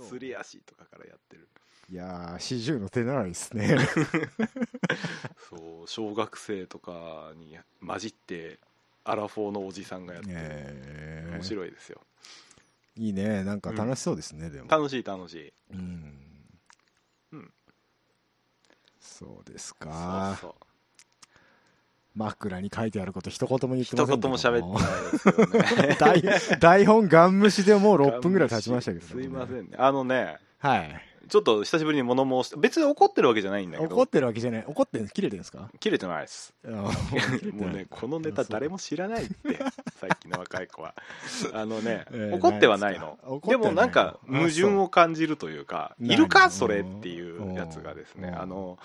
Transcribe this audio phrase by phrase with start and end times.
[0.00, 1.48] すり足とかからやってる。
[1.90, 3.76] いやー四十の手習いですね。
[5.50, 8.58] そう小学生とかに混じって
[9.04, 11.34] アラフォーのおじさんがやってる、えー。
[11.34, 12.00] 面白いですよ。
[12.96, 13.42] いいね。
[13.42, 14.68] なんか楽しそうですね、でも。
[14.68, 15.52] 楽しい楽しい。
[15.72, 16.14] うん、
[17.32, 17.52] うん。
[19.00, 20.38] そうですか。
[20.40, 20.71] そうそう
[22.14, 24.28] 枕に書いてあること一言も言ってま一せんけど。
[24.28, 26.58] 言も喋ってないですけどね。
[26.58, 29.70] 台台本ガン無視でもう6分ぐらい経ちましたけど、すいませんね。
[29.78, 31.02] あのねはい。
[31.28, 33.94] ちょっと久しぶりに物申して別に怒ってるわけじゃないんだけど。
[33.94, 34.64] 怒ってるわけじゃない。
[34.66, 35.70] 怒ってる切れてるんですか？
[35.80, 36.52] 切れてないです。
[36.64, 36.90] も
[37.68, 39.54] うねこのネタ誰も知らないって。
[39.98, 40.94] さっきの若い子は。
[41.54, 43.18] あのね、 えー怒ってはないの。
[43.46, 48.28] でもなんかあ矛盾を感じるというかいるか何それっていうやつがですね。
[48.28, 48.38] うん。
[48.38, 48.78] あの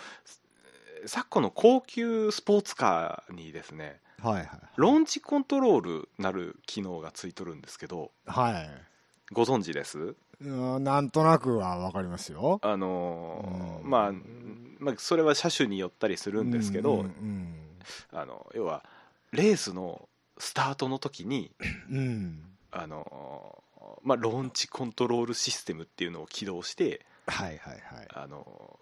[1.06, 8.70] 昨今の高級スポーツカーにですねはいはいローンチコントロールなる機能がついとるんですけどはい。
[9.34, 10.16] ご存知です？
[10.42, 12.60] うんなんとなくは分かりますよ。
[12.62, 13.90] あのーうん。
[13.90, 14.12] まあ
[14.80, 17.54] まあそれは車種によったりするんですけど、うん
[18.14, 18.84] あの要は
[19.32, 21.52] レースのスタートの時に
[21.92, 21.98] うん。
[21.98, 23.64] うんあの
[24.04, 28.08] まあ、ローンチコントロールシステムっていうのを起動してはいはいはい。
[28.14, 28.80] あの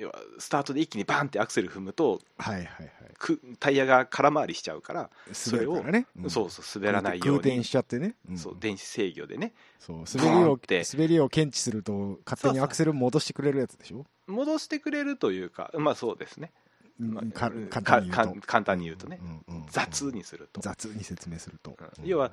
[0.00, 2.90] 要はスタートで一気にバンってアクセル踏むとはいはいはい。
[3.18, 6.30] くタイヤが空回りしちゃうから、それを滑るからね、ん。
[6.30, 7.40] そうそう滑らないように。
[7.42, 8.38] 空転しちゃってね、ん。
[8.38, 9.52] そう電子制御でね。
[9.78, 14.06] そう滑りを滑りを検知すると勝手にアクセル戻してくれるやつでしょ？
[14.26, 16.50] 戻してくれるというかまあそうですね、
[16.98, 18.34] まあうんかうん簡単に言うと。
[18.40, 22.06] か簡単に言うとね、うんうんうん雑にすると、雑に説明すると、うん。
[22.06, 22.32] 要は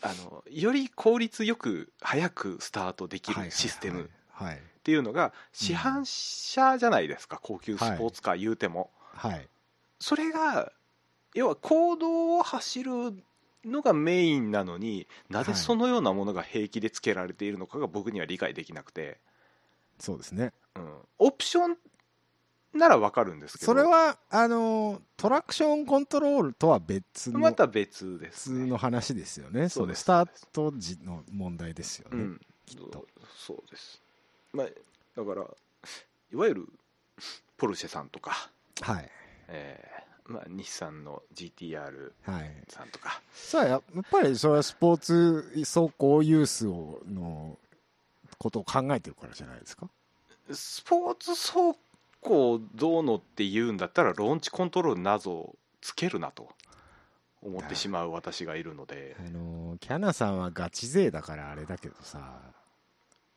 [0.00, 4.04] あのより効率よく早くスタートできるシステム。
[4.04, 9.48] っはいていうのが市販車じゃないですか、高級スポーツカー言うても、はい、はい。
[10.00, 10.72] それが
[11.34, 12.92] 要は公道を走る
[13.64, 19.18] のがメインなのになぜそのようなものが平気でつけられているのかが僕には理解できなくて、
[19.98, 20.52] そうですね。
[20.74, 21.78] うん、オプション
[22.74, 23.72] ならわかるんですけど。
[23.72, 29.68] それはあのトラクションコントロールとは別の、また別です、ね、の話ですよね。
[29.68, 29.98] そうです。
[29.98, 32.40] のスタート時の問題ですよね、うん。
[32.66, 33.06] きっと。
[33.36, 34.01] そうです、
[34.52, 35.46] まあ、だから
[36.32, 36.68] いわゆる
[37.56, 39.10] ポルシェさんとか、はい。
[39.48, 42.52] えーまあ、日産の GTR はい。
[42.68, 43.20] さんとか。
[43.32, 47.58] さあやっぱりそれはスポーツ走行ユースをの
[48.38, 49.88] ことを考えてるからじゃないですか？
[50.52, 51.76] スポーツ走
[52.20, 56.48] 行どうのって言うんだったらローンチコントロールなぞつけるなと
[57.42, 59.16] 思ってしまう私がいるので。
[59.18, 62.40] あのキャナさんはガチ勢だからあれだけどさ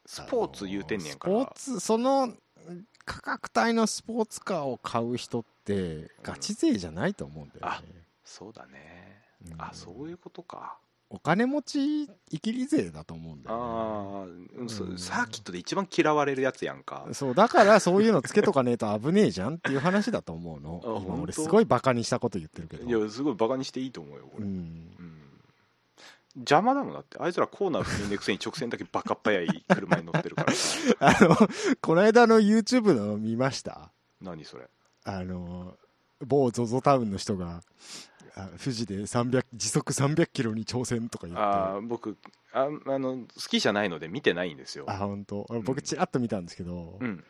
[0.05, 1.53] スポーツ言うてんねんかあのら。
[1.55, 2.33] スポーツその
[3.05, 7.87] 価格帯のスポーツカーを買う人ってガチ勢じゃないと思うんだよね、
[8.23, 9.21] そうだね。
[9.47, 9.61] うん。
[9.61, 10.77] あそういうことか。
[11.11, 13.67] お金持ちいきり勢だと思うんだよ、ね、あ
[14.23, 17.07] あ、うんサーキットで一番嫌われるやつやんか。
[17.13, 20.81] そうだからそういうのつけとかねえと危ねえじゃんっていう話だと思うの。
[20.83, 22.85] あ今俺すごいバカにしたこと言ってるけど。
[22.85, 24.51] いやすごいバカにしていいと思うよこれ、うん。
[24.51, 25.14] うん
[26.35, 27.17] 邪魔だもんだって。
[27.19, 30.79] あいつらコーナー踏みんでくせに直線だけバカっ早い車に乗ってるからさ。
[30.99, 31.35] あの
[31.81, 33.91] この間の YouTube の見ました？
[34.21, 34.67] 何それ？
[35.03, 35.77] あの
[36.25, 37.61] 某 ZOZO タウンの人が
[38.35, 41.43] あ富士で300時速300キロに挑戦とか言って。
[41.43, 42.17] あー僕
[42.51, 44.85] ああの好きじゃないので見てないんですよ。
[44.87, 45.45] あ本当？
[45.63, 47.23] 僕ちらっと見たんですけど、うん。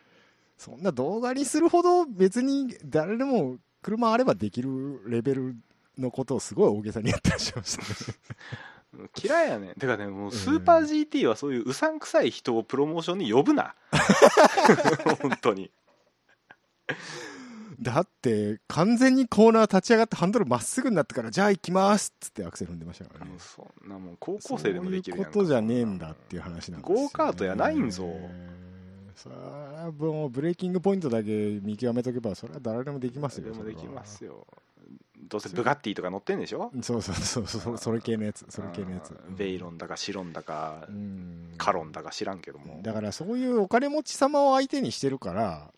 [0.57, 5.55] そんな動画にするほど別に誰でも車あればできるレベル
[5.97, 8.17] のことをすごい大げさにやってらっしゃいましたね
[9.21, 9.73] 嫌いやねん。
[9.75, 13.75] てかねもうスーパー GT はそういううさんくさい人をプロモーションに呼ぶな。
[15.21, 15.71] 本当に。
[17.79, 23.31] だって完全にコーナー立ち上がってハンドルまっすぐになってからじゃあ行きますっつってアクセル踏んでましたからね。
[23.37, 28.09] そんなもん高校生でもできるやんことじゃねえんだっていう話なんですよ、ね、ゴーカートやないんぞ。
[29.15, 33.51] それはもうブレーキングポイントだけ見極めとけばそれは誰でもできますよ。
[33.51, 34.47] でもできますよよ
[35.17, 36.71] どうせブガッティとか乗ってんでしょ？
[36.81, 39.11] そうそうそうそうそれ系のやつそれ系のやつ。
[39.11, 39.35] うん。
[39.35, 41.53] ベイロンだかシロンだかうん。
[41.57, 42.79] カロンだか知らんけども。
[42.83, 45.71] だからそういうお金持ち様を相手にしてるから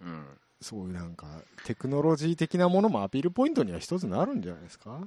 [0.00, 0.26] うん。
[0.60, 1.26] そういうなんか
[1.64, 5.00] テクノロジー的なものもアピールポイントには一つなるんじゃないですか、は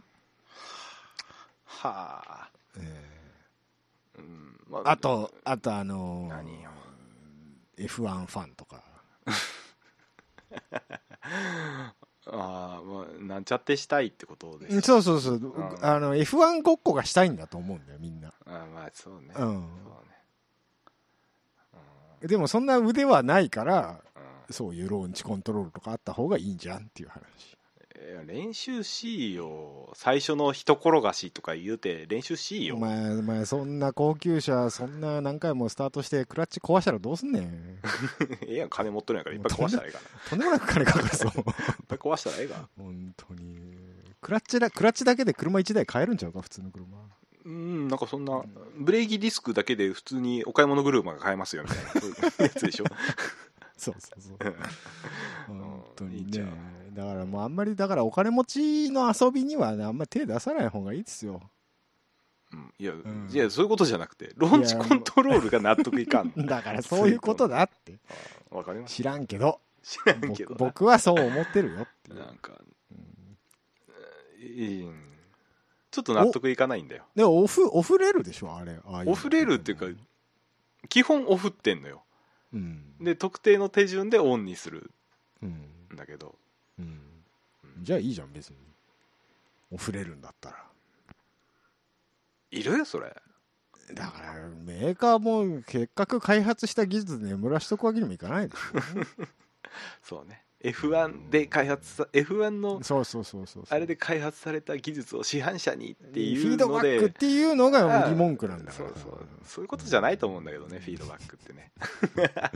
[1.83, 2.50] あ。
[2.77, 3.03] え
[4.19, 4.59] うん。
[4.69, 6.69] まえあとあとあのー何よ。
[7.77, 8.83] F1 ファンとか
[12.31, 15.63] ああまあなんちゃってしたいってことですそうそうそう、ん。
[15.81, 19.59] あの F1 ごっこがしたいんだと思うんだよみんな、あまあそうね、うそうね。
[22.25, 24.01] ん、でもそんな腕はないから
[24.50, 24.53] うん。
[24.53, 27.56] そういうローンチコントロールとかあった方がいいんじゃんっていう話
[28.25, 37.79] 練習しいよ最初の一転がしとか言うて練習しいよお前お前そんな高級車そんな何回もスタートしてクラッチ壊したらどうすんねん。
[38.44, 39.99] ええやん金持っとるんやから いっぱい壊したらええか
[40.29, 41.25] とんでもなく金かかるぞ。
[41.25, 41.44] らいっ
[41.88, 43.59] ぱい壊したらええか本当に。
[44.21, 46.85] クラッチだクラッチだけで車1台買えるんちゃうか普通の車。
[47.45, 48.43] うんなんかそんな
[48.77, 51.89] ブレーキディスクだけで普通にお買い物車が買えますよみたいな。
[51.91, 52.85] そういうやつでしょ。
[53.77, 54.38] そうそうそう。
[55.50, 56.39] うん本当にね。
[56.41, 56.47] ん
[56.97, 61.39] だからもうあんまりだからお金持ちの遊びにはねあんまり手出さない方がいいですよ。
[62.51, 62.73] うん。
[62.79, 63.29] いや、ん。
[63.31, 66.33] いやそういうことじゃなくてローンチコントロールが納得いかん。
[66.47, 67.99] だからそういうことだって。
[68.51, 68.95] あわかります。
[68.95, 69.59] 知らんけど。
[69.83, 70.55] 知らんけど。
[70.55, 72.53] 僕僕はそう思ってるよってななんか
[72.91, 73.38] うん。
[74.43, 74.88] いい
[75.91, 77.05] ちょっと納得いかないんだよ。
[77.15, 78.79] でオフオフれるでしょあれ。
[78.85, 79.85] ああオフれるっていうか
[80.89, 82.03] 基本オフってんのよ。
[82.53, 82.95] うん。
[83.00, 84.89] で特定の手順でオンにする
[85.43, 85.50] うん
[85.93, 86.33] んだけど
[86.79, 87.00] うん。
[87.81, 88.56] じゃあいいじゃん別に。
[89.71, 90.63] オフれるんだったら。
[92.51, 93.15] いるそれ。
[93.94, 94.33] だから
[94.65, 98.59] メーカーも結核開発した技術で眠らしとくわけにもいかないでし
[100.03, 100.44] そうね。
[100.63, 103.63] F1 で開発さ F1 のょそうそうそうそう。
[103.69, 108.89] あれで開発された技術を市販車にってフィいうードバックっていうのが疑問句なんだから。
[108.89, 109.27] そうそう。
[109.45, 111.71] そういうことじゃないと思うんだけどねフィードバックってね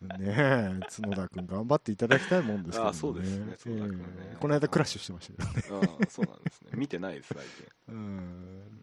[0.00, 4.04] ねえ角田君頑張っていただきたいもんですけど、ね、あそうですね角田君ね。
[4.20, 5.88] ええこの間クラッシュしてましたけどね。
[6.00, 6.70] うんそうなんですね。
[6.74, 7.94] 見てないです最近。
[7.94, 8.82] うん。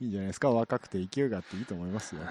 [0.00, 0.50] いいんじゃないですか。
[0.50, 2.22] 若くて勢いがあっていいと思いますよ。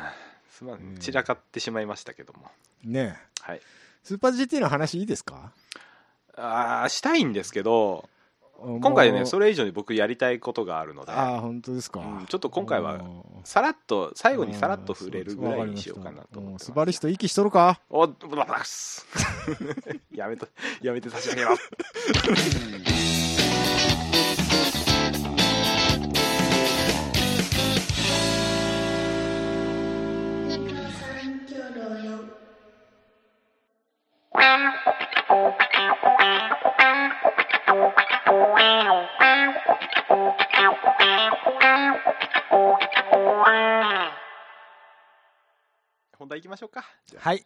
[0.49, 2.49] すまうんん散らかってしまいましたけども。
[2.83, 3.41] ねえ。
[3.41, 3.61] はい。
[4.03, 5.51] スーパー GT の話いいですか？
[6.35, 8.09] ああしたいんですけど
[8.59, 11.11] 今回ねそれれ以上に僕やりたいことがあるので。
[11.11, 16.71] ああ本当ですか、うんちょっと今回はうんさらっと最後にさらっと触れるぐらいにしようかなと思ってスます。
[16.71, 17.81] バリスト息しとるか？
[17.89, 19.05] おっブラックス。
[20.15, 20.47] やめと
[20.81, 21.57] やめて差し上げろ
[30.45, 32.33] 三九六四。
[46.19, 46.83] 本題行きましょうか。
[47.05, 47.29] じゃあ。
[47.29, 47.45] はい。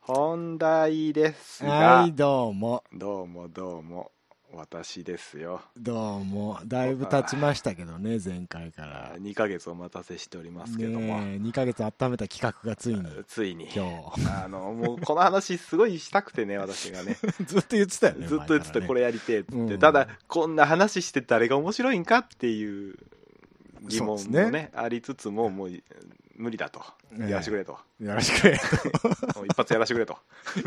[0.00, 2.84] 本題ですが、はいどうも。
[2.92, 4.12] どうもどうも
[4.56, 5.60] 私ですよ。
[5.76, 9.16] どうもだいぶ経ちましたけどね前回から。
[9.18, 13.68] 2ヶ月お待たせしておりますけども、ねえ2ヶ月温めた企画がついに ついに。
[13.74, 17.16] 今あのもうこの話すごいしたくてね 私がね。
[17.38, 19.78] 日ずっと言ってたよねずっと言ってた、これやりてえっつって、うん。
[19.78, 22.96] ただこんな話して誰が面白いんかっていう
[23.82, 24.70] 疑問もそうですね。
[24.74, 25.70] ありつつももう
[26.36, 26.82] 無理だと。
[27.12, 27.30] ええ。
[27.30, 28.60] やらしてくれと、やらしてくれ
[29.50, 30.18] 一発やらしてくれと。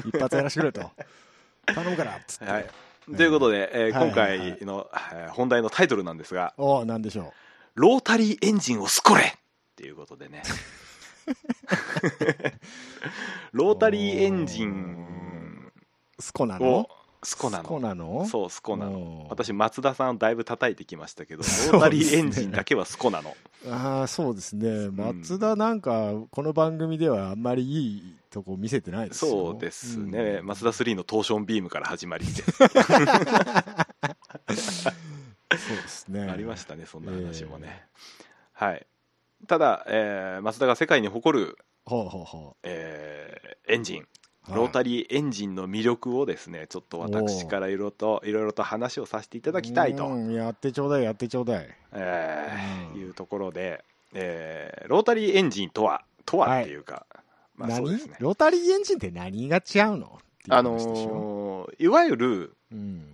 [0.05, 0.91] 一発やらしてくれと。
[1.65, 2.69] 頼むからっつって、はい
[3.15, 7.33] ということで、えーはい今回の、えー本題のタイトルなんですがおおなんでしょ
[7.75, 9.33] 「ロータリーエンジンをスコれ!」っ
[9.75, 10.43] ていうことでね。
[13.51, 15.71] ロータリーエンジン
[16.17, 16.89] うスコなをの？
[17.23, 18.25] スコなスコのなの？
[18.25, 19.25] そうスコなの。
[19.29, 23.35] 私松田さんをだいぶ叩いてきましたけどロータリーエンジンだけはスコなの。
[23.69, 24.89] ああそうですね。
[24.91, 29.31] 松田なんかこの番組ではあんまりいいとこ見せてないですよ。
[29.31, 30.45] そうですね、うん。
[30.45, 32.69] マツダ3のトーションビームから始まりでそう
[35.49, 36.29] ですね。
[36.29, 37.85] ありましたねそんな話もね、
[38.53, 38.85] はい。
[39.47, 44.01] ただ、えー、マツダが世界に誇る、ほうほうほえーエンジン。
[44.03, 44.07] う
[44.53, 51.67] ロータリーエンジンの魅力をですねちょっと私からいろいろといろいろと話をさせていただきたいと、うんやってちょうだいやってちょうだい。
[51.93, 53.01] えーうん。
[53.01, 57.05] いうところで、えーロータリーエンジンとはとはっていうか、
[57.55, 58.15] まあそう何ですね。
[58.19, 59.63] ロータリーエンジンって何が違う
[59.97, 60.19] の？
[60.49, 63.05] あのーいわゆる、うん。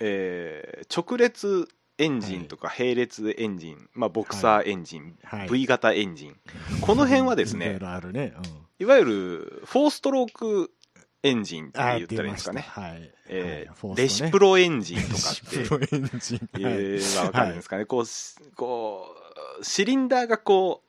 [0.00, 1.68] えー直列
[1.98, 5.48] エンジンとか並列エンジン、まあ、ボクサーエンジン、はい。
[5.48, 6.36] V 型エンジン。
[6.80, 8.42] この辺はですいろねいろあるね、うん、
[8.78, 10.70] いわゆるフォーストローク
[11.22, 12.64] エンジンってあ言ったらいいんですかね。
[12.68, 14.02] はい、えーはいね。
[14.02, 16.72] レシプロエンジンとかレシってプロエンジン、はい。
[16.74, 19.06] いうのが分かるんですかね、こうしこ
[19.60, 20.82] うシリンダーがこ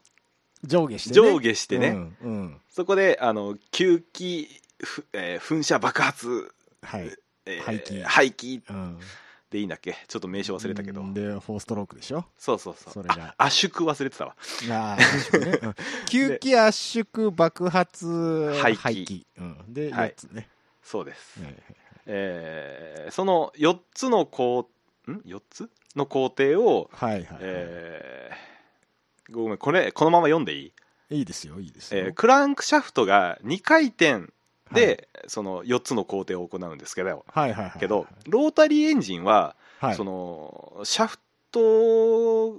[0.63, 2.61] 上下して、うね、上下してね、うんうん。
[2.69, 4.47] そこであの吸気、
[4.83, 6.51] ふえー噴射爆発、
[6.83, 7.09] はい、
[7.45, 8.03] えー排気。
[8.03, 8.61] 排気。
[8.69, 8.99] うん、
[9.49, 9.95] でいいんだっけ？
[10.07, 12.25] ちょっと名称忘れたけど、でフォーストロークでしょ？
[12.37, 12.93] そうそうそう。
[12.93, 13.45] それがあ。
[13.45, 14.35] 圧縮忘れてたわ。
[14.69, 15.69] ああ圧縮ね、うん。
[16.07, 18.79] 吸気圧縮爆発排気。
[18.79, 20.09] 排気、うん、ではい。
[20.11, 20.49] 4つね、
[20.83, 21.63] そうです、はいはい
[22.11, 24.69] えーその4つの工
[25.07, 30.73] ん？4つの工程を、はいはい、えーごめんこれこのまま読んでい
[31.11, 34.31] い、いいですよいいですよ、えークランクシャフトが2回転
[34.71, 37.79] で、その4つの工程を行うんですけどはいはいはい。
[37.79, 41.19] けどロータリーエンジンは、はい、そのシャフ
[41.51, 42.57] ト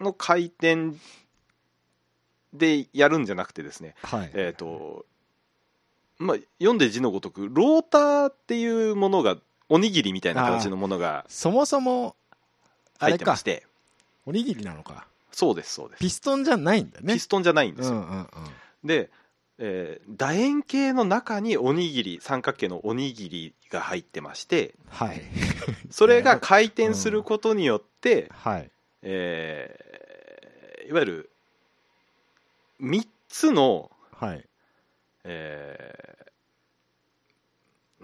[0.00, 0.92] の回転
[2.52, 4.30] でやるんじゃなくてですねはい。
[4.34, 5.06] えっ、と
[6.18, 9.36] まあ読んで字のごとくローターっていうものが
[9.68, 12.14] おにぎりみたいな形のものがそもそも、
[12.98, 13.64] あ入ってまし、て
[14.26, 15.06] おにぎりなのか。
[15.32, 17.14] そうですそうですピストンじゃないんだね。
[17.14, 18.26] ピストンじゃないんですよ、うんうんうん。
[18.84, 19.10] で、
[19.58, 25.22] えー楕円形の中におにぎり三角形のおにぎりが入ってましてはい。
[25.90, 28.70] それが 回転することによって、はい。
[29.02, 29.92] えー
[30.88, 31.30] いわゆる
[32.80, 34.44] 3つの、はい。
[35.24, 36.22] えー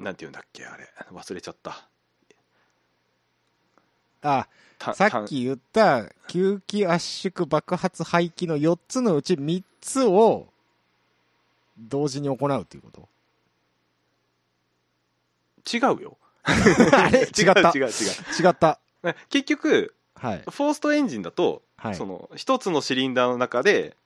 [0.02, 1.88] なんていうんだっけあれ忘れちゃった
[4.23, 10.49] あ、たさっき言った吸気圧縮爆発排気の4つのうち3つを
[11.78, 13.08] 同時に行うということ？
[15.64, 16.16] た違うよ。
[16.44, 17.20] あれ？
[17.37, 17.73] 違った？
[17.75, 17.87] 違う違う。
[17.87, 17.87] 違
[18.42, 18.80] う違った？
[19.28, 20.38] 結局はい。
[20.38, 21.94] フォーストエンジンだと、はい。
[21.94, 23.97] その1つのシリンダーの中で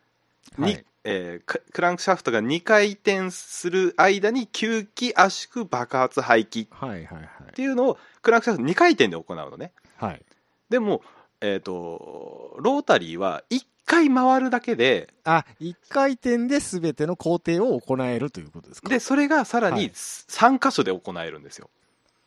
[0.59, 0.85] にはい。
[1.05, 7.29] えーククランクシャフトが2回転する間に吸気圧縮爆発排気はいはいはい。
[7.51, 9.73] っていうのをクランクシャフト2回転で行うのね。
[9.97, 10.23] はい。
[10.69, 11.03] でも、
[11.41, 18.89] えー、とロータリーは1回回るだけであ一回転で全ての工程を行えるということですか？
[18.89, 19.89] でそれがさらにはい。
[19.91, 21.69] 3箇所で行えるんですよ。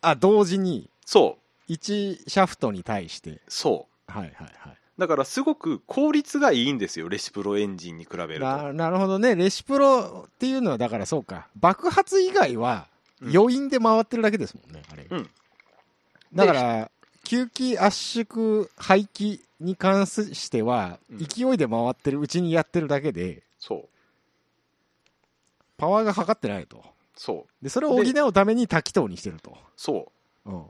[0.02, 0.90] あ同時に？
[1.06, 1.72] そう。
[1.72, 3.42] 1シャフトに対して？
[3.48, 4.12] そう。
[4.12, 4.78] はいはいはい。
[4.98, 8.46] だからすごく効率がいいんですよレシプロエンジンに比べると。
[8.46, 9.36] ななるほどね。
[9.36, 11.48] レシプロっていうのはだからそうか。
[11.60, 12.88] 爆発以外は
[13.22, 13.36] うん。
[13.36, 15.30] 余韻で回ってるだけですもんね、あれ、うん。
[16.34, 16.92] だから
[17.26, 21.18] 吸気圧縮排気に関してはうん。
[21.18, 23.88] 勢いで回ってるうちにやってるだけでそう。
[25.78, 26.84] パワーがかかってないと。
[27.16, 27.64] そう。
[27.64, 30.12] でそれを補うために多気筒にしてると、そ
[30.46, 30.52] う。
[30.52, 30.66] ん、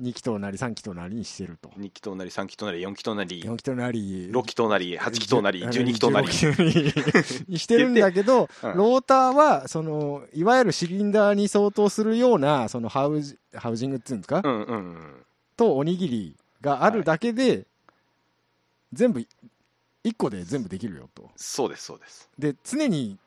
[0.00, 1.70] 2気筒なり3気筒なりにしてると。
[1.76, 6.28] う2気筒なり3気筒なり4気筒なり4気筒なり6気筒なり8気筒なり12気筒なり。
[6.28, 8.76] 16気筒なりにしてるんだけど、うん。
[8.76, 17.66] ローターはそのいわゆるシリンダーに相当するようなそのハウジハウジングっていうんですか、うんうんうんとおにぎりがあるだけで、
[18.92, 19.20] 全部
[20.04, 21.30] 1個で全部できるよと。
[21.36, 22.28] そうですそうです。
[22.38, 23.18] で常に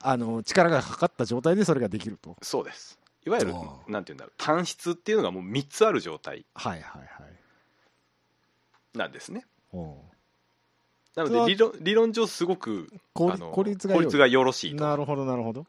[0.00, 2.36] あの力がかかった状態でそれができると。
[2.42, 2.98] そうです。
[3.24, 6.44] いわゆるあなんていうんだろう単質っていうのがもう3つある状態。
[6.54, 8.98] はいはいはい。
[8.98, 9.46] なんですね。
[9.72, 14.84] なので理論理論上すごく効率がよろしいと。
[14.84, 15.66] なるほどなるほど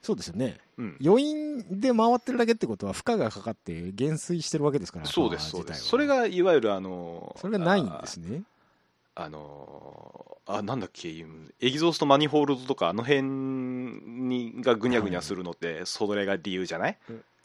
[0.00, 0.58] そうですよね。
[0.76, 0.96] うん。
[1.04, 5.84] 余韻で回ってるだけってことは負荷がかかって減衰してるわけですからそうですそうです。
[5.84, 8.42] それがいわゆるあのそれがないんですね。
[9.14, 16.98] ああのあなんだっけエキゾーストマニホールドとかあの辺にがぐにゃぐにゃするのってそれが理由じゃない？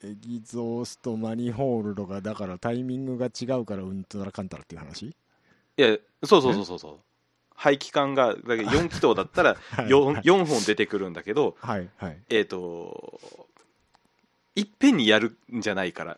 [0.03, 5.07] エギゾーストマニホールドがだからタイミングが違うからうんとらかんたらっていう話？
[5.07, 5.15] い
[5.77, 6.99] やそうそうそうそうそう
[7.55, 12.17] 排気管がだけど4気筒だったら はい 4, 4本出てくるんだけどはいはい。
[12.29, 13.49] えっ、と
[14.55, 16.17] いっぺんにやるんじゃないから、よ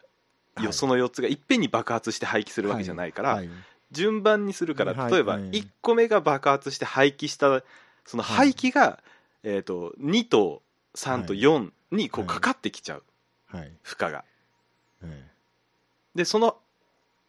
[0.56, 0.74] はい。
[0.74, 3.50] その4つがいっぺんに爆発して廃棄するわけじゃないから、はい
[3.92, 7.63] 順番にするからはい例えばはい1個目が爆発して廃棄した
[8.06, 8.51] そのはい。
[8.51, 9.00] 廃棄が、
[9.44, 10.63] えー、と2と
[10.96, 12.36] 3と4にこうはい。
[12.36, 13.04] かかってきちゃう。
[13.48, 13.72] はい。
[13.84, 14.25] 負荷が。
[15.04, 15.27] え
[16.15, 16.58] でその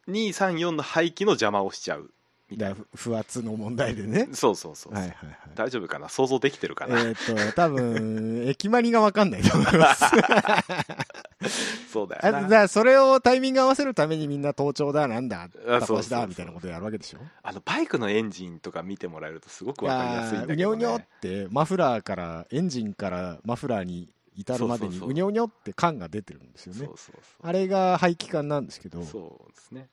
[0.09, 2.11] 234の廃棄の邪魔をしちゃう
[2.49, 4.29] えだ不不圧の問題でね。
[4.33, 5.39] そうそうそう、はいはいはい。
[5.57, 6.09] 大丈夫かな？
[6.09, 10.05] 想像できてるかな、えーっと多分駅まりが分かんないと思います。
[11.93, 12.57] そうだあだかよな。
[12.63, 17.19] らそれをタイミング合わせるためにみんな盗聴だなんだあタコシだみたいなことやるわけでしょ？
[17.43, 26.89] あのバイクのエンジンとか見てもらえるとすごくわかりやすいんだけど、うにょうにょっね、てマフラーからエンジンからマフラーに至るまでにそうにょうにょって感が出てるんですよね。
[27.43, 29.03] あれが排気管なんですけど。
[29.03, 29.89] そうですね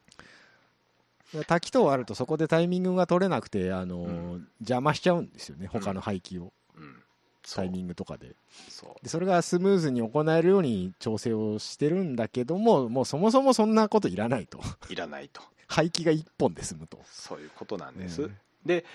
[1.48, 4.48] 滝等あるとそこでタイミングが取れなくてあの、うん。
[4.60, 7.04] 邪魔しちゃうんですよね他の排気を、うん。
[7.44, 7.66] そう。
[7.66, 8.36] タイミングとかで。
[8.70, 9.04] そう。
[9.04, 14.60] でそれがスムーズに行えるように調整をしてるんだけどももうそもそもそんなこといらないと。
[14.90, 15.42] いらないと。
[15.68, 17.00] 排気が1本で済むと。
[17.06, 18.38] そういうことなんです、うん。
[18.66, 18.86] で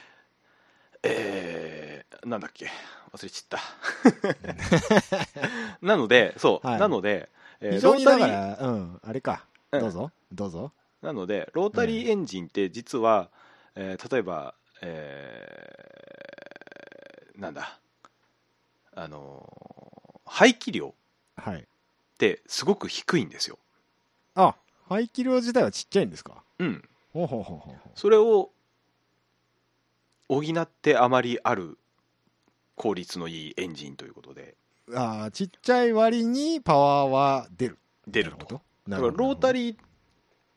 [1.03, 2.69] えー、なんだっけ？
[3.13, 3.59] 忘れちった。
[5.81, 6.81] なのでそう、はい。
[6.81, 7.29] なので、
[7.61, 9.01] えー非常にだからうん。
[9.03, 9.45] あれか。
[9.73, 9.81] うん。
[9.81, 13.31] どうぞ、どうぞなのでロータリーエンジンって実は、
[13.75, 17.79] えー例えば、えーなんだ
[18.95, 20.93] あのー排気量っ
[21.37, 21.67] はい。
[22.19, 23.59] てすごく低いんですよ。
[24.35, 24.57] あ
[24.89, 26.43] 排気量自体はちっちゃいんですか？
[26.59, 26.89] うん。
[27.13, 28.51] ほうほうほうほうほそれを
[30.29, 31.79] 補ってあまりある
[32.75, 34.57] 効率のいいエンジンということで。
[34.95, 37.79] ああちっちゃい割にパワーは出る。
[38.07, 38.61] 出ると。
[38.87, 39.17] なるほど。
[39.17, 39.77] だからロータリー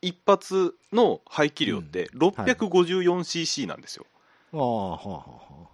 [0.02, 2.20] 一発の排気量ってうん。
[2.32, 4.06] はい 654cc なんですよ、
[4.54, 5.72] ああはあはあはあ。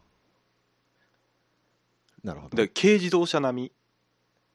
[2.24, 2.58] なるほど。
[2.58, 3.72] で軽自動車並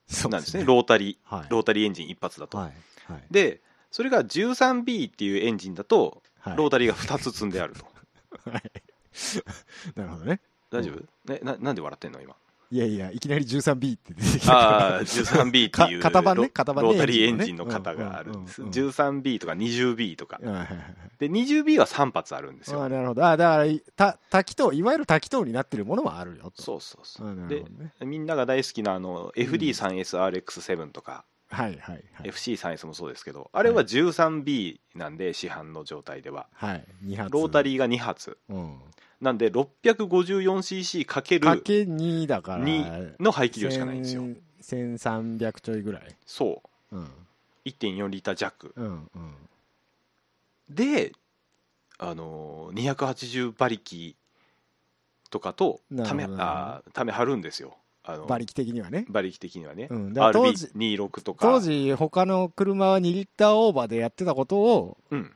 [0.07, 0.65] そみなんですね。
[0.65, 1.47] ロータリーはい。
[1.49, 2.73] ロータリーエンジン一発だと、はい
[3.11, 3.25] はい。
[3.31, 3.61] で
[3.91, 6.57] それが 13B っていうエンジンだとはい。
[6.57, 7.85] ロータリーが2つ積んであると、
[8.51, 8.63] はい。
[9.95, 10.41] なるほどね。
[10.71, 12.35] 大丈夫、ね、ななんで笑ってんの今？
[12.73, 20.41] いやいやいきなり 13B って出てきたああ 13B っていう か型番ねロ型番ねロータリーエンジジンの型があるんです、うんうんうん 13B とか 20B とか
[21.19, 22.83] で 20B は3発あるんですよ。
[22.83, 23.25] あなるほど。
[23.25, 26.63] あだからた多気筒いわゆる多気筒になってるものもあるよと。
[26.63, 27.47] そうそうそう。
[27.49, 27.65] で
[28.01, 32.31] みんなが大好きなあの FD3SRX7 とか、はいはいはい。
[32.31, 36.49] FC3S もそうですけどあれは 13B なんで市販の状態では。
[36.55, 36.85] はい。
[37.05, 37.31] 2発。
[37.33, 38.39] ロータリーが2発。
[38.49, 38.81] うん
[39.23, 44.23] なんで 654cc かけるかけ2だから2の排気量しかないんですよ。
[44.63, 44.95] 1000
[45.39, 46.17] 1300ちょいぐらい。
[46.27, 46.61] そ
[46.91, 46.97] う。
[46.97, 47.05] うん。
[47.65, 48.73] 1.4リッター弱。
[48.75, 49.05] うんうん。
[50.69, 51.13] で
[51.99, 54.17] あのー280馬力
[55.31, 57.77] とかとためあーため張るんですよ。
[58.05, 59.07] あの馬力的にはね。
[59.09, 60.15] 馬力的にはね、うん。
[60.15, 61.47] 当時 RB26 とか。
[61.47, 65.33] 当時他の車は2リッターオーバーでやってたことをうん、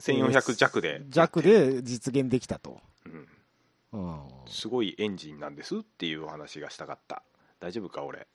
[0.00, 2.78] 1400弱で弱で実現できたと、
[3.92, 4.00] うん。
[4.00, 7.22] うんすごいエンジンなんですっていうお話がしたかった。
[7.60, 8.26] 大丈夫か俺？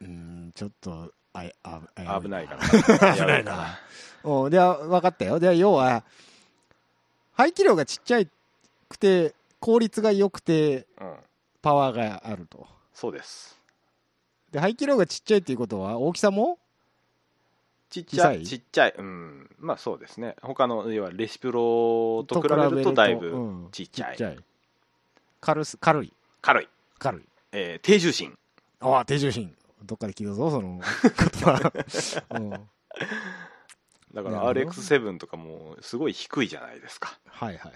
[0.00, 1.80] うんちょっとあいあ
[2.22, 2.58] 危ないか
[3.14, 3.78] 危らないな。
[4.22, 5.38] うんで分かったよ。
[5.40, 6.04] で要は
[7.32, 8.22] 排気量がちっちゃ
[8.88, 11.16] くて効率が良くてうん。
[11.62, 12.66] パワーがあると。
[12.92, 13.58] そうです。
[14.52, 16.58] で排気量がちっちゃいっていうことは大きさも？
[18.02, 18.42] ちっちゃい。
[18.42, 18.46] い？
[18.46, 18.94] ちっちゃい。
[18.98, 19.50] うん。
[19.58, 20.36] まあそうですね。
[20.42, 23.68] 他の要はレシプロと比べるとだいぶうん。
[23.70, 24.12] ちっちゃい。
[24.12, 24.38] ちっちゃい。
[25.40, 26.12] 軽す軽い。
[26.40, 27.22] 軽い、軽い。
[27.52, 28.36] えー低重心。
[28.80, 29.54] ああ低重心。
[29.84, 31.10] どっかで聞いたぞその言
[31.42, 31.72] 葉、
[32.36, 32.60] うん、はい
[34.14, 34.80] だからなるほど。
[34.80, 37.72] RX7 とかもすごい低いじゃないですか、はいはい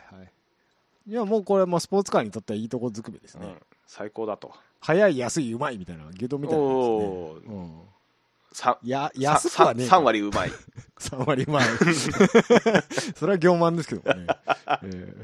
[1.07, 4.53] いやもうこれスポーツカーにとってはいいとこずくめですね、うん、最高だと。
[4.81, 6.71] 速い安いうまいみたいな牛丼みたいなね。
[6.71, 7.47] おー。
[7.47, 7.81] うん
[8.53, 10.51] さやさ安くはねえさ3割うまい。
[10.99, 11.65] 3割うまい。
[13.17, 14.27] それは傲慢ですけどね、
[14.83, 15.15] え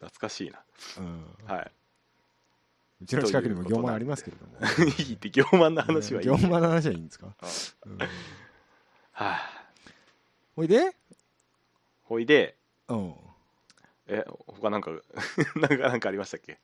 [0.00, 0.60] 懐かしいな。
[0.98, 1.24] えうん。
[1.46, 1.70] は
[3.02, 4.56] うちの近くにも傲慢ありますけれども。
[4.84, 7.26] いいいって傲慢な話はいい、傲慢な話はいいんですか、
[7.84, 7.92] うん。
[7.92, 7.98] うん。
[7.98, 8.06] は
[9.12, 9.62] あ、
[10.54, 10.94] ほいで？
[12.04, 12.56] ほいで。
[12.88, 13.14] うん。
[14.08, 14.90] え他なんか
[15.56, 16.58] なんかなんかありましたっけ？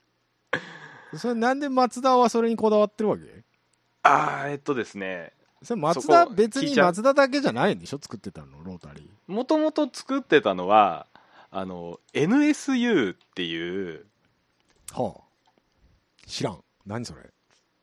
[1.17, 3.45] それなんでマツダはそれにこだわってるわけ？
[4.05, 6.87] ああえっとですねそれマツダそこ別に聞いちゃう。
[6.89, 7.99] マツダだけじゃないんでしょ？
[8.03, 8.63] 作ってたの？
[8.65, 11.07] ロータリもともと作ってたのは
[11.51, 15.21] あの NSU っていうーはあ。
[16.27, 16.59] 知らん。
[16.87, 17.21] 何それ？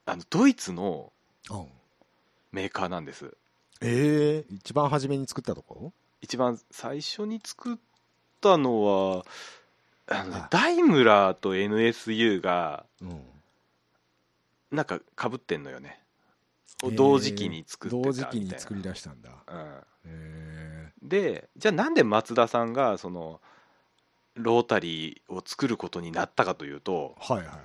[0.05, 1.11] あのドイツの
[1.51, 1.65] うん。
[2.51, 3.31] メーカーなんです。
[3.81, 5.93] ええ一番初めに作ったとこ？
[6.21, 7.77] 一番最初に作っ
[8.41, 9.25] たのは
[10.07, 13.21] あのねあダイムラーと NSU がうん。
[14.71, 15.99] なんかかぶってんのよね
[16.93, 19.29] 同時期に作ってた同時期に作り出したんだ。
[19.47, 19.81] うん。
[20.05, 23.41] へでじゃあなんで松田さんがその
[24.35, 27.57] ロータリーを作ることになったかというとえはいはい。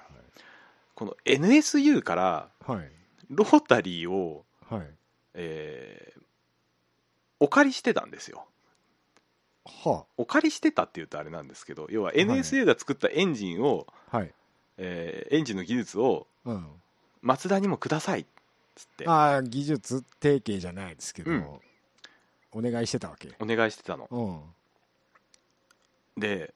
[0.95, 2.77] この NSU からはい。
[2.79, 2.91] はい
[3.31, 4.87] ロータリーを、はい。
[5.35, 6.21] えー
[7.41, 8.47] お借りしてたんですよ。
[9.67, 14.33] はお借りしてたって言うとあれなんですけど要は NSU が作ったエンジンを、あはい。
[14.79, 16.67] えーエンジンの技術をうん。
[17.23, 18.27] マツダにもくださいっ
[18.75, 19.09] つって。
[19.09, 21.47] ああ技術提携じゃないですけど、うん。
[22.53, 23.31] お願いしてたわけ。
[23.41, 24.07] お願いしてたの。
[24.11, 24.23] う
[26.19, 26.21] ん。
[26.21, 26.55] で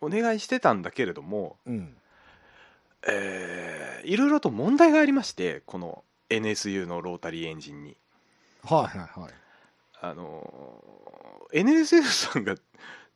[0.00, 1.96] お願いしてたんだけれども、うん。
[3.08, 7.96] えーいろいろと問題がありましてこの NSU のロータリーエンジンに。
[8.62, 9.32] はいはいはい。
[10.00, 12.56] あのー NSU さんが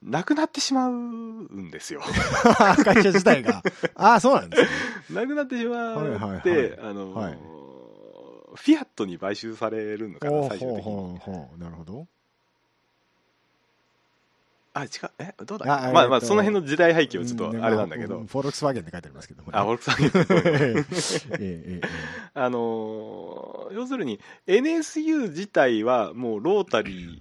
[0.03, 2.01] なくなってしまうんですよ。
[2.85, 3.63] 会社自体が。
[3.95, 4.69] ああそうなんですね。
[5.21, 6.39] なくなってしまはいはいはい。
[6.39, 7.39] ってあのーはい
[8.55, 11.15] フィアットに買収されるのかな最終的に。
[11.59, 12.07] なるほど。
[14.73, 15.89] あ違うえどうだ？
[15.89, 19.59] あまあまあえっとその辺の時代背景はちょっとうあれなんだけど、まあフォルクスワーゲンって書いてありますけどもね。
[19.59, 20.85] あ、俺さん言うとえええ
[21.41, 21.89] ええ
[22.35, 27.19] あのー要するに NSU 自体はもうロータリー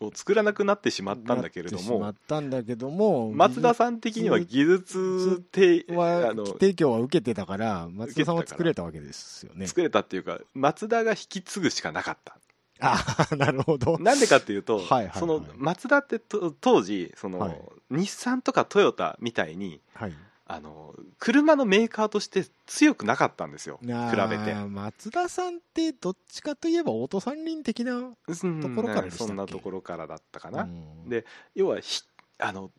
[0.00, 9.66] を作らなくなってしまったんだけれどもったんだけども松田さん的には技術てはあの提供は受けてたから松田さんは作れたわけですよね。
[9.66, 12.36] 作れたっていうか松田が引き継ぐしかなかった。
[12.80, 13.98] ああ なるほど。
[13.98, 15.18] なんでかっていうと、はいはいはい。
[15.20, 17.60] その松田ってと当時その、はい。
[17.90, 20.12] 日産とかトヨタみたいにはい
[20.54, 23.78] ああの車のメーカーとして強くなかったんですよ。
[23.82, 24.54] 比べて。
[24.54, 28.14] 松田さんってどっちかといえばオート三輪的な、うん
[28.60, 29.28] ところからでしたっけ？
[29.28, 31.08] そんなところからだったかな、うん。
[31.08, 32.02] で要はひ
[32.38, 32.70] あの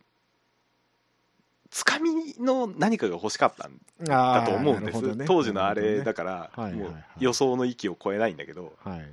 [1.70, 8.74] つかみの何かが欲しかったんだと思うんです、ね当時のあれだから、もう予想の域を超えないんだけど。
[8.84, 9.04] はい、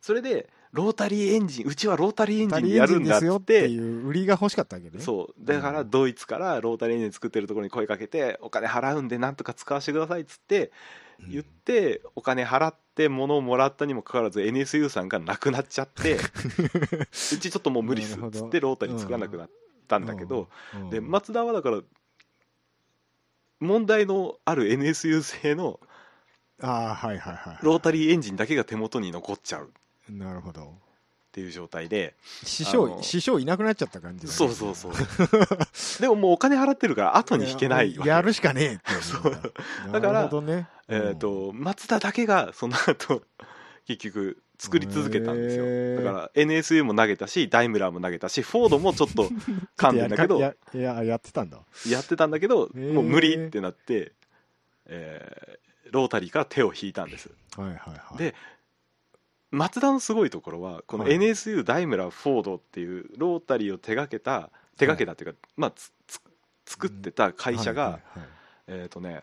[0.00, 3.62] それでロータリーエンジンうちはロータリーエンジンでやるんだっっつって。
[3.62, 5.34] ていう売りが欲しかったわけねそう。
[5.38, 10.72] だからうんドイツからロータリーエンジン作ってるところに声かけてお金払うんでなんとか使わせてくださいっつって
[11.20, 16.18] うん言ってお金払って物をもらったにもかかわらず NSU さんがなくなっちゃって う
[17.12, 18.18] ちちょっともう無理っす。
[18.18, 19.50] っつってロータリー作らなくなっ
[19.86, 21.80] たんだけど、うんでマツダはだから
[23.60, 25.78] 問題のある NSU 製の
[26.60, 29.66] ああはいはいはいロータリーエンジンだけが手元に残っちゃう。
[29.66, 29.68] っ
[30.08, 30.84] なるほど。
[31.34, 32.14] ていう状態で
[32.44, 34.36] 師匠師匠いなくなっちゃった感じだね。
[34.36, 34.92] そうそうそう。
[36.00, 40.68] でももうお金払ってるから後に引けない やるしかねえってだだからなるほどね。
[40.86, 43.24] えー、と松田だけがその後
[43.86, 46.04] 結局作り続けたんですよ。
[46.04, 49.28] だから NSU も投げたしダイムラーも投げたしフォードもちょっと
[49.76, 50.54] 噛んでんだけどや
[51.02, 51.58] やってたんだ。
[51.88, 54.12] やってたんだけどもう無理ってなって、
[54.86, 55.64] えー
[55.94, 57.30] ロータリーから手を引いたんです。
[57.56, 58.18] はいはいはい。
[58.18, 58.34] で
[59.54, 61.14] 松田のすごいところはこのはい。
[61.14, 66.20] NSU ダイムラーフォードっていうロータリーを手掛けた手掛けたっていうか、まあつつ
[66.66, 68.28] 作ってた会社が、はいはいはい。
[68.68, 69.22] えっ、とね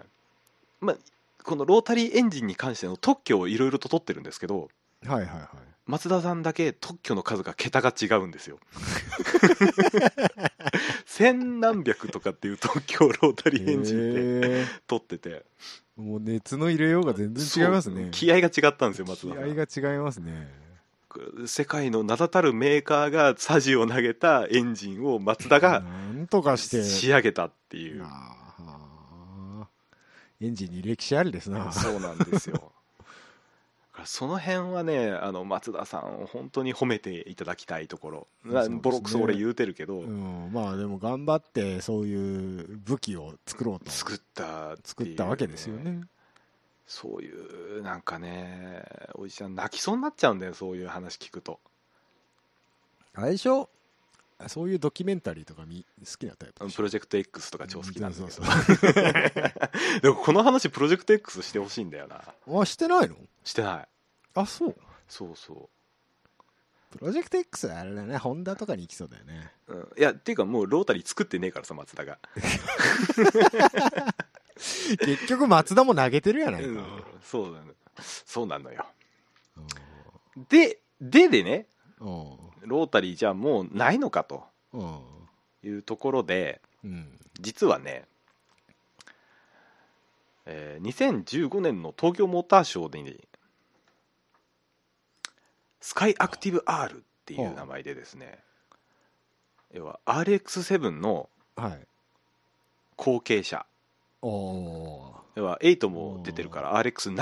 [0.79, 0.97] まあ
[1.43, 4.69] このロータリーエンジンに関しての特許をいろいろと取ってるんですけど
[5.05, 5.47] はいはいはい。
[5.87, 8.59] 松田さんだけ特許の数が桁が違うんですよ。
[11.05, 15.29] 千何百とかっていう特許をロータリーエンジンでへ取ってて。
[15.29, 15.43] ー
[16.01, 18.09] もう熱の入れようが全然違いますね。
[18.11, 20.49] 気合が違ったんですよ松気田さん合が違いますね。
[21.45, 26.83] 世界の名だたるメーカーがサジを投げたエンジンを松田がなんとかして。
[26.83, 28.05] 仕上げたっていう。
[30.39, 31.71] エンジンに歴史ありですな。
[31.71, 32.55] そうなんですよ。
[32.55, 32.61] だ
[34.01, 38.67] からその辺はねあの松田さんを本当に褒めていただきたいところ、ね。
[38.69, 43.91] ボロクソ俺言うてるけど、うん、まあでも頑張ってそういう武器を作ろうと。
[43.91, 46.01] 作った作ったわけですよね。
[46.87, 47.31] そうい
[47.79, 48.83] うなんかね
[49.15, 51.59] おじちゃん泣きそうになっちゃうんだよそういう話聞くと。
[53.13, 53.69] あれでしょ？
[54.47, 59.69] そういうドキュメンタリーとかみ好きなタイププロジェクト X とか超好きなんだけど、
[60.01, 62.23] でもこの話プロジェクト X してほしいんだよな。
[62.59, 63.15] あしてないの？
[63.43, 63.87] してない
[64.35, 64.75] あそう。
[65.07, 65.69] そうそ
[66.91, 68.17] プロジェクト X はあれだね。
[68.17, 69.51] ホンダとかに行きそうだよね。
[69.67, 72.19] う、うん、いやっていうかもうロータリー作ってねえからさ松田が、
[74.99, 77.03] 結局松田も投げてるやないか、うん。
[77.23, 77.73] そうなの。
[77.97, 78.85] そうなのよ。
[79.57, 79.61] う
[80.49, 81.67] でででね
[81.99, 84.43] んうんロータリーじゃあもうないのかと。
[84.73, 84.99] うん
[85.63, 87.17] いうところでうん。
[87.39, 88.05] 実はね、
[90.45, 93.27] えー2015年の東京モーターショーで
[95.81, 98.39] スカイアクティブ R っていう名前でですね。
[99.73, 101.79] 要は RX7 のはい。
[102.95, 103.65] 後継者。
[104.21, 107.15] おお要は8も出てるから RX9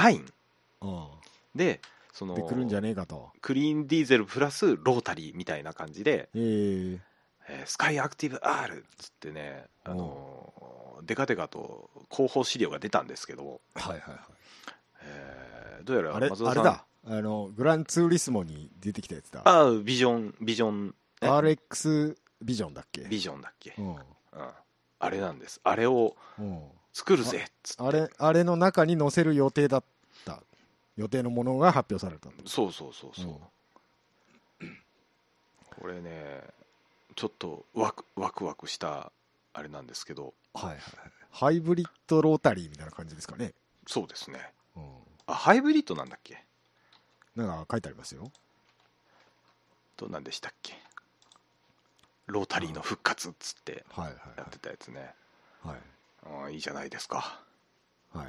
[0.82, 1.08] ー。
[1.56, 1.80] で
[2.12, 3.32] そのでくるんじゃねえかと。
[3.42, 6.40] クリーンディーゼルプラスロータリーみたいな感じで、え
[6.96, 7.00] え
[7.48, 14.20] えースカイアクティブ R っつってね、あのーデカデカと広報資料が出たんですけど、はいはいはい。
[15.04, 19.42] えーどうやら松田さんあれだあのグランツーリスモに出てきたやつだ。
[19.46, 23.02] あビジョンビジョンえ？RX ビジョンだっけ？
[23.02, 23.96] ビジョンだっけ、うん。
[23.96, 24.00] うん、
[25.00, 25.60] あれなんです。
[25.64, 26.62] あれをうん。
[26.94, 27.84] 作るぜっつって。
[27.84, 29.84] あれあれの中に載せる予定だっ
[30.26, 30.42] た。
[30.98, 32.50] 予定のものが発表されたと。
[32.50, 33.26] そうそうそうそう、
[34.62, 34.78] うん。
[35.80, 36.42] これね
[37.16, 39.12] ちょっとワクワクワクした
[39.54, 40.34] あれなんですけど。
[40.54, 40.82] はいはいはい。
[41.32, 43.54] ハイブリッドロータリーみたいな感じですかね、
[43.88, 44.40] そうですね。
[44.76, 44.84] うん、
[45.28, 46.44] あハイブリッドなんだっけ？
[47.36, 48.32] なんか書いてありますよ。
[49.98, 50.74] どうなんでしたっけ？
[52.28, 55.14] ロータリーの復活っつってやってたやつね、
[55.64, 55.78] はい。
[56.46, 57.42] あいいじゃないですか。
[58.14, 58.28] はい。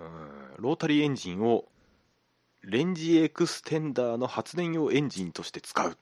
[0.00, 1.64] うんロータリーエンジンを
[2.62, 5.96] レンジエクステンダーの発電用エンジンとして使う。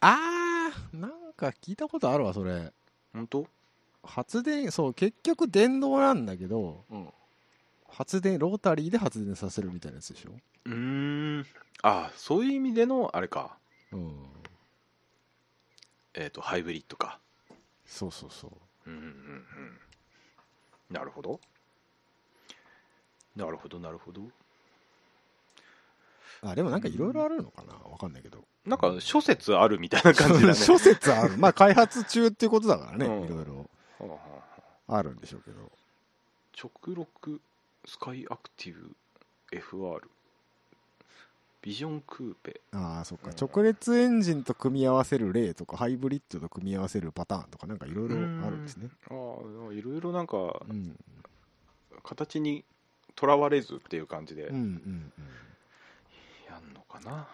[0.00, 2.72] あーなんか聞いたことあるわそれ。
[3.12, 3.46] 本当？
[4.02, 7.12] 発電そう結局電動なんだけどうん
[7.92, 10.30] 発電ロータリーで発電させるみたいなやつでしょ？
[10.66, 10.74] うー
[11.40, 11.46] ん。
[11.82, 13.56] あそういう意味でのあれか。
[13.92, 14.26] うん。
[16.14, 17.18] えっ、とハイブリッドか。
[17.86, 18.50] そうそうそう。
[18.86, 19.78] うんうんうんうん。
[20.90, 21.40] なるほど。
[23.36, 24.22] なるほどなるほど。
[26.42, 27.74] あでもなんかいろいろあるのかな？
[27.74, 28.44] わかんないけど。
[28.66, 30.54] なんか諸説あるみたいな感じだね。
[30.56, 31.36] 諸説ある。
[31.36, 33.24] まあ開発中っていうことだからねうん。
[33.24, 33.70] いろいろ
[34.88, 35.70] あるんでしょうけど。
[36.62, 37.40] 直録
[37.84, 38.90] スカイアクティブ
[39.52, 40.00] FR
[41.62, 42.60] ビジョンクーペ。
[42.72, 43.28] ああそっか。
[43.30, 43.36] うん。
[43.36, 48.88] 直列エンジンと組み合わせる例とかハイブリッドと組み合わせるパターンとかなんかいろいろあるんですね。
[49.10, 50.36] ああいろいろなんか
[50.68, 50.96] うん。
[52.02, 52.64] 形に
[53.14, 55.12] とらわれずっていう感じでうんうんうん。
[56.48, 57.28] やんのかな。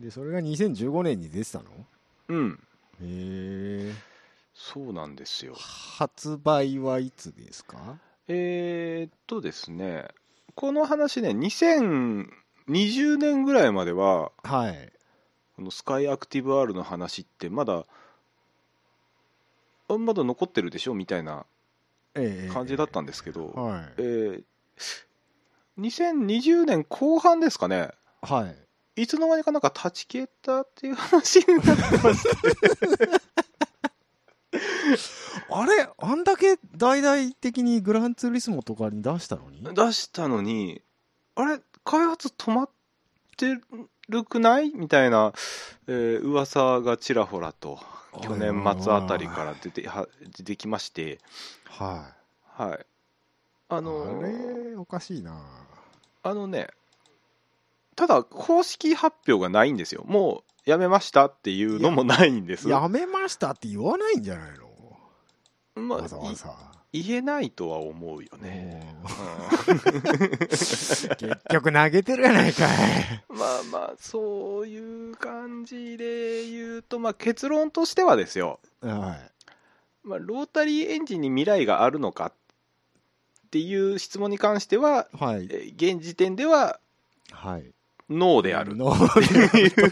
[0.00, 1.64] でそれが2015年に出てたの？
[2.28, 2.52] うん。
[2.54, 2.58] へ
[3.02, 3.94] え
[4.52, 5.54] そうなんですよ。
[5.54, 7.98] 発売はいつですか？
[8.28, 10.06] えー、っとですね
[10.54, 14.92] この話ね2020年ぐらいまでははい。
[15.56, 17.84] このスカイアクティブ R の話ってまだ
[19.88, 20.94] あまだ残ってるでしょ？
[20.94, 21.44] みたいな
[22.14, 22.52] ええ。
[22.52, 23.92] 感じだったんですけど、はい。
[23.98, 24.42] えー
[25.78, 27.90] 2020年後半ですかね。
[28.20, 28.46] は
[28.96, 29.02] い。
[29.02, 33.08] いつの間にかなんか断ち切ったっていう話になってまして
[35.50, 39.62] あれあんだけ大々的にグランツーリスモとかに出したのに？
[39.74, 40.82] 出したのに
[41.34, 42.70] あれ開発止まっ
[43.36, 43.58] て
[44.08, 44.72] るくない？
[44.74, 45.32] みたいな、
[45.86, 47.78] えー噂がちらほらと
[48.20, 51.18] 去年末あたりから出ては出てきまして。
[51.64, 52.10] は
[52.58, 52.62] い。
[52.62, 52.86] はい。
[53.68, 55.40] ああのーれおかしいな。
[56.22, 56.68] あのね
[57.96, 60.04] ただ公式発表がないんですよ。
[60.06, 62.68] もうやめましたっていうのもないんです。
[62.68, 64.61] やめましたって言わないんじゃないの？
[65.74, 66.48] まあわざわざ。
[66.48, 69.08] い言えないとは思うよね、も
[69.74, 69.78] う
[70.50, 71.08] 結
[71.48, 73.22] 局投げてるやないかい。
[73.30, 78.60] うんまあまあそういう感じで言うと、まあ、結論としてはですよ。
[78.82, 80.06] はい。
[80.06, 82.32] まあ、ロータリーエンジンに未来があるのかっ
[83.50, 85.48] ていう質問に関しては、はい。
[85.50, 86.78] えー現時点では
[87.30, 87.72] はい。
[88.10, 88.76] ノーである。
[88.76, 89.90] ノーである。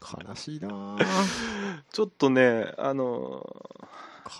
[0.00, 1.06] と 悲しいなぁ。
[1.92, 3.46] ちょっとね、あの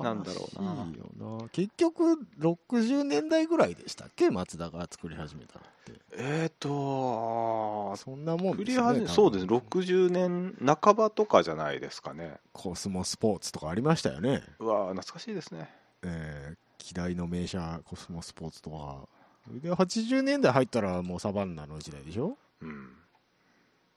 [0.04, 0.14] な。
[0.14, 1.48] んだろうな。
[1.50, 4.30] 結局60年代ぐらいでしたっけ？
[4.30, 6.00] 松田が作り始めたのって。
[6.16, 12.36] えっ、とそんなもんですよね始めそうです、多分60年半ばとかじゃないですかね。
[12.52, 14.42] コスモスポーツとかありましたよね。
[14.58, 15.68] うわ懐かしいですね。
[16.02, 19.08] えー、機代の名車コスモスポーツとか
[19.48, 22.36] で80年代入ったらもうサバンナの時代でしょ？
[22.60, 22.88] うん。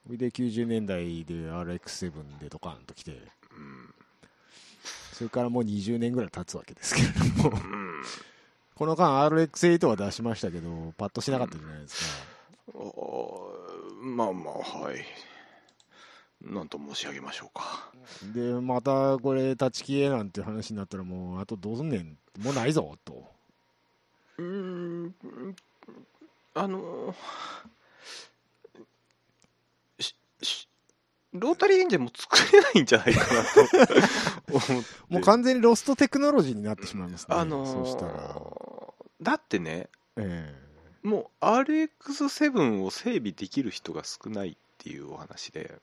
[0.06, 3.12] それで90年代で RX7 でドカンと来て。
[3.12, 3.94] うん。
[5.16, 7.08] それからもう20年ぐらい経つわけですけれ
[7.42, 7.56] ども。
[7.56, 8.02] うん。
[8.74, 12.26] この間 RX8 は出しましたけどパッとしなかったじゃないですか、
[12.74, 15.06] あーまあまあ、はい。
[16.42, 17.90] なんと申し上げましょうか。
[18.34, 22.18] でまたこれ立ち消えなんて話になったらもうあとどうすんねん。
[22.42, 23.24] もうないぞと。
[24.36, 24.44] うー
[25.06, 25.14] ん。
[26.52, 27.14] あの
[29.98, 30.68] しし
[31.40, 34.60] ロータリーエンジンも作れないんじゃないかなと。
[35.08, 38.42] もう完全にロストテクノロジーになってしまいますね、あのーそうしたら、
[39.22, 40.54] だってねえ
[41.02, 45.70] もう RX7 を整備できる人が少ないっていうお話で。
[45.72, 45.78] え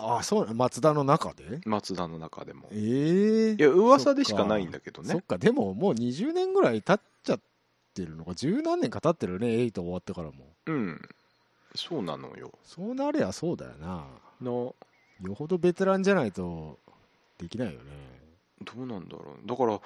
[0.00, 1.60] あそう松田の中で？
[1.64, 2.68] 松田の中でも。
[2.70, 3.52] ええ。
[3.54, 5.10] いや噂でしかないんだけどね。
[5.10, 5.38] そっか。
[5.38, 7.40] でももう20年ぐらい経っちゃっ
[7.94, 8.34] てるのか。
[8.34, 10.34] 十何年か経ってるね8終わってからも。
[10.66, 11.08] うん。
[11.74, 12.52] そうなのよ。
[12.64, 14.06] そうなりゃそうだよな。
[14.40, 14.76] の
[15.22, 16.78] よほどベテランじゃないと
[17.38, 17.86] できないよね。
[18.64, 19.46] どうなんだろう。
[19.46, 19.80] だから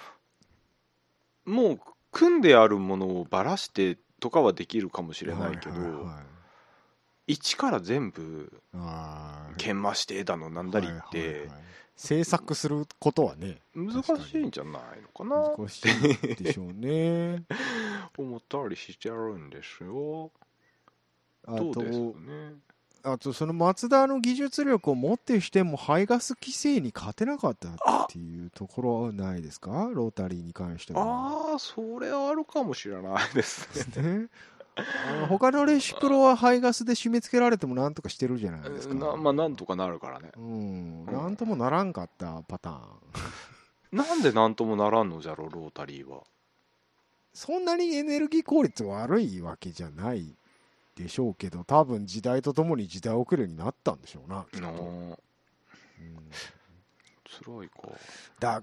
[1.44, 6.24] もう組んであるものをばらしてとかはできるかもしれないけど、はいはいはい
[7.28, 8.52] 一から全部
[9.56, 11.62] 研磨してだのなんだりっはいはいてはい。
[11.94, 15.54] 制作することはね難しいんじゃないのかな。
[15.56, 17.44] 難しいでしょうね。
[18.18, 20.32] 思ったりしちゃうんですよ。
[21.46, 22.54] あどうですとね
[23.04, 29.90] あとその松田の技術力を持ってしても排ガス規制に勝てなかったっていうところはないですか？
[29.92, 31.02] ロータリーに関しては。
[31.52, 34.02] ああそれはあるかもしれないですね。
[34.02, 34.28] ね。
[34.74, 38.94] あの他のレシプロは排ガスで締め付けられてもなんとかしてるじゃないですか。
[38.94, 40.30] なまあなんとかなるからね。
[40.36, 41.06] うん。
[41.06, 42.78] なんともならんかったパターン。
[43.92, 46.22] なんでなんともならんのじゃろロータリーは。
[47.34, 50.34] そんなにエネルギー効率悪いわけじゃない
[50.96, 55.16] でしょうけど多分時代とともに時代遅れになったんでしょうなきっと、うん。
[57.44, 57.88] 辛いか。
[58.40, 58.62] だ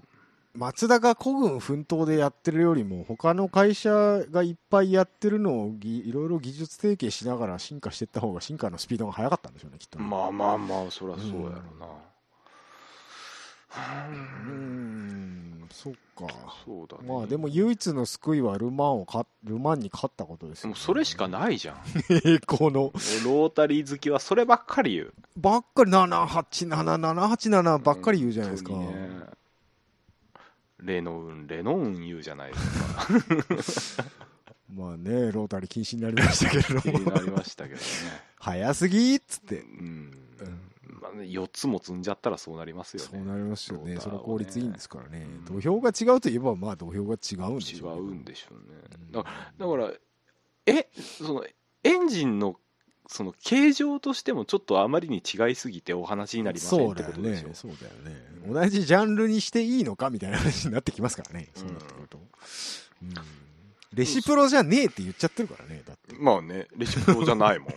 [0.52, 3.90] 松田が孤軍奮闘でやってるよりも他の会社
[4.30, 10.04] がいっぱいやってるのをぎいろいろ技術提携しながら進化していった方が進化のスピードが速かったんでしょうねきっとね。
[10.04, 11.86] まあまあまあそりゃそうやろな。
[11.86, 16.26] うーんそっか。
[16.64, 17.08] そうだね。
[17.08, 21.76] まあでも唯一の救いはルマンをかルマンに勝ったことですよ、でもそれしかないじゃん。
[22.10, 22.92] 栄光の
[23.24, 25.14] ロータリー好きはそればっかり言う。
[25.36, 28.72] ばっかり787、787ばっかり言うじゃないですか。
[28.72, 29.40] ね。
[30.82, 34.04] レノンレノン言うじゃないですか。
[34.74, 37.10] まあねロータリー禁止になりましたけれども。
[37.10, 37.82] なりましたけどね。
[38.38, 39.60] 早すぎっつって。
[39.60, 40.12] うん、
[41.00, 43.08] まあね、4つも積んじゃったらそうなりますよね。
[43.12, 43.94] そうなりますよね。
[43.94, 44.00] ね。
[44.00, 45.26] その効率いいんですからね。
[45.48, 45.60] うん。
[45.60, 48.06] 土俵が違うといえばまあ土俵が違うんで違しょうけど。
[48.06, 48.78] うんでしょうね。
[49.06, 49.12] うん。
[49.12, 49.24] だ
[49.58, 49.92] だから
[50.66, 51.44] えその
[51.82, 52.56] エンジンの
[53.08, 57.48] その形状としてもちょっとあまりに違いすぎてお話になりませんってそうだよことでしょ？
[57.48, 57.54] ね。
[57.54, 58.24] そうだよね。
[58.46, 61.48] 同じジャンルにしていいのかみたいな話になってきますからね。
[61.56, 62.18] うんそうなってくると、
[63.02, 63.14] うん
[63.92, 66.14] レシプロじゃねえって言っちゃってるからねだって。
[66.18, 67.70] まあねレシプロじゃないもん。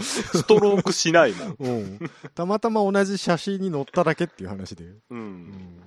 [0.00, 1.98] ストロークしないもん、うん。
[2.34, 5.18] たまたま同じ写真に載っただけっていう話で、うん。
[5.18, 5.82] うん。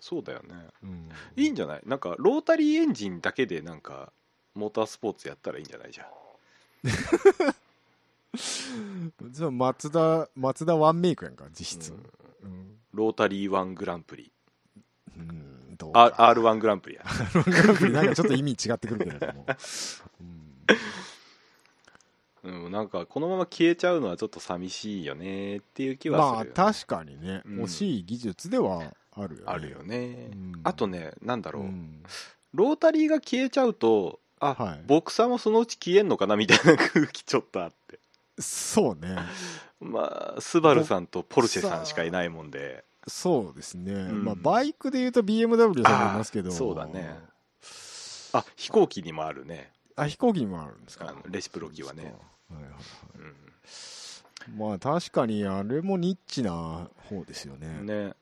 [0.00, 0.54] そうだよね。
[0.82, 1.08] うん。
[1.36, 1.80] いいんじゃない？
[1.86, 4.12] なんかロータリーエンジンだけでなんか
[4.54, 6.06] モータースポーツやったらいいんじゃないじゃん。
[9.22, 11.92] 実は松田松田ワンメイクやんか実質、
[12.42, 12.78] うん。
[12.92, 14.32] ロータリーワングランプリ
[15.18, 17.04] うんどうあか R1 グランプリや。
[17.44, 19.46] グランプリなんかちょっと意味違ってくるけれども、
[22.44, 22.64] うん。
[22.64, 27.56] うん、なんかこのまま消えちゃうのはちょっと寂しいよねっていう気はますあるよね、確かにね、うん。
[27.58, 28.82] 欲しい技術では
[29.16, 29.42] あるよね。
[29.46, 30.52] あるよね、うん。
[30.62, 32.02] あとねなんだろう、うん。
[32.52, 34.82] ロータリーが消えちゃうとあ、はい。
[34.86, 37.98] ボクサーもそのうち消えんのかなみたいな空気ちょっとあって。
[38.38, 39.16] そうね。
[39.80, 44.24] まあスバルさんとポルシェさんしかいないもんでそうですね、ん。
[44.24, 46.50] まあ、バイクでいうと BMW さんもいますけど。
[46.50, 47.18] そうだね。
[48.32, 49.70] あ飛行機にもあるね。
[49.96, 51.14] あ飛行機にもあるんですか？
[51.28, 52.14] レシプロ機はね、
[52.50, 52.72] はいはい。
[53.18, 54.58] うん。
[54.58, 57.68] まあ確かにあれもニッチな方ですよね。
[57.82, 58.14] ね。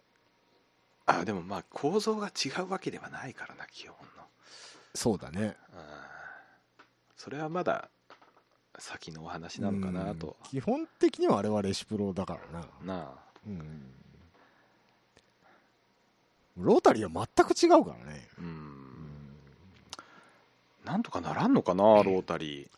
[1.07, 4.25] あでもまあ構造が違うわけではないからな基本の。
[4.95, 5.57] そうだね。
[5.73, 5.83] うん。
[7.17, 7.89] それはまだ
[8.79, 10.37] 先のお話なのかなと。
[10.53, 10.61] うん。
[10.61, 13.15] 基本的にはあれはレシプロだからな、なあ。
[13.47, 13.83] うん、
[16.57, 18.49] ロータリーは全く違うからね、ううん。
[18.49, 19.27] ん
[20.85, 22.69] なんとかならんのかなロータリ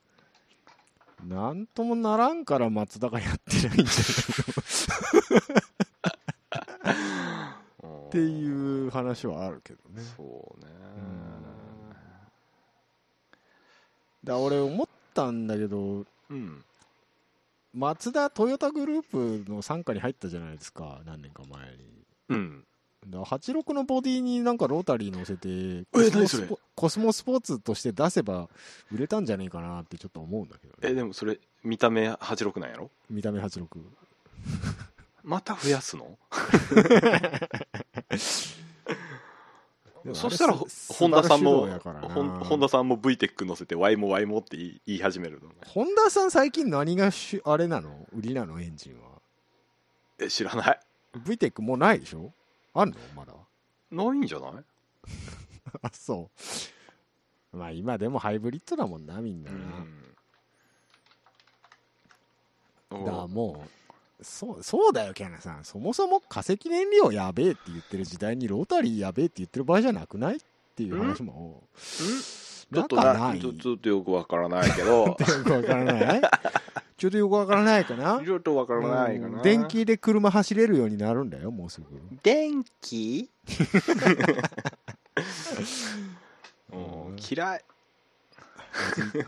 [1.26, 4.04] なんともならんから松田がやってないんじゃな
[6.92, 10.02] いーっていう話はあるけどね。
[10.16, 10.70] そうね。
[14.22, 16.64] だ俺思ったんだけどうん。
[17.72, 19.02] マツダトヨタグルー
[19.44, 22.04] プの傘下に入ったじゃないですか何年か前に。
[22.28, 22.64] うん
[23.10, 28.48] 86のボディになんかロータリー乗せてえコスモコスモスポーツとして出せば
[28.92, 30.78] 売れたんじゃねえかなってちょっと思うんだけどね。
[30.82, 32.90] えでもそれ見た目86なんやろ？
[33.10, 33.66] 見た目86
[35.22, 36.18] また増やすの？
[40.12, 41.66] そしたら本田さんも
[42.44, 48.06] 本田さんも VTEC 乗せて Y も Y もって言い始めるのホンダさん最近何がしあれなの？
[48.14, 48.60] 売りなの？
[48.60, 49.08] エンジンは。
[50.18, 50.80] え知らない。
[51.24, 52.32] VTEC もうないでしょ？
[52.74, 52.96] あんの？
[53.16, 53.32] まだ。
[53.90, 54.52] ないんじゃない？
[55.82, 56.30] あそ
[57.52, 57.56] う。
[57.56, 59.56] まあ今でもハイブリッドだもんなみんなな、
[62.90, 63.04] うん。
[63.04, 63.64] だからも
[64.20, 65.64] うそうそうだよキャナさん。
[65.64, 70.40] そもそも化石燃料やべえって言ってる時代にロータリーやべえって言ってる場合じゃなくないっ
[70.74, 71.62] ていう話も。
[72.72, 73.38] ちょっとなっ
[73.78, 75.04] とよくわからないけど。
[75.14, 76.22] よくわからない？
[76.96, 78.22] ちょっとよくわからないかな。
[78.24, 79.36] ちょっとわからないかな。
[79.38, 81.86] うん電気で車走れるようになるんだよもうすぐ。
[82.22, 83.28] 電気？
[87.30, 87.64] 嫌い。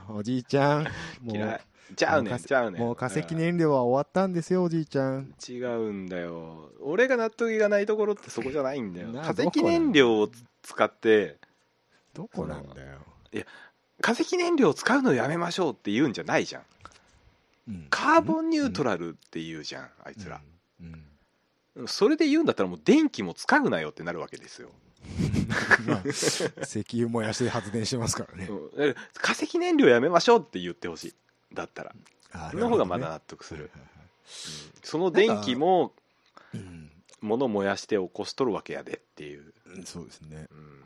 [0.09, 0.85] おじいちゃん。
[1.23, 1.61] もう嫌い。
[1.95, 2.83] ちゃうねちゃうねん。
[2.83, 5.35] もう化石燃料は終わったんですよおじいちゃん。
[5.49, 6.73] 違うんだよ。
[6.81, 9.09] 俺が納得がないところってそこじゃないんだよ。
[9.09, 10.29] な化石燃料を
[10.63, 11.39] 使って
[12.13, 12.99] どこなんだよ、
[14.01, 16.63] 化石燃料を使うのやめましょうって言うんじゃないじゃん
[17.91, 20.41] カーボンニュートラルって言うじゃんあいつら、
[21.77, 21.89] うん。
[21.89, 24.71] それで言うんだったらもう電気も使うなよってなるわけですよ、
[25.87, 28.49] まあ、石油燃やして発電してますからね。
[28.49, 28.89] う。
[28.91, 31.15] ん化石燃料やめましょうって言ってほしい。
[31.55, 31.95] だったら。
[32.33, 33.83] あその方がまだ納得する、うん。
[34.83, 35.93] その電気も
[36.55, 36.91] うん。
[37.21, 40.47] 物燃やして起こしとるわけやでっていう、うんそうですね。
[40.51, 40.85] うん、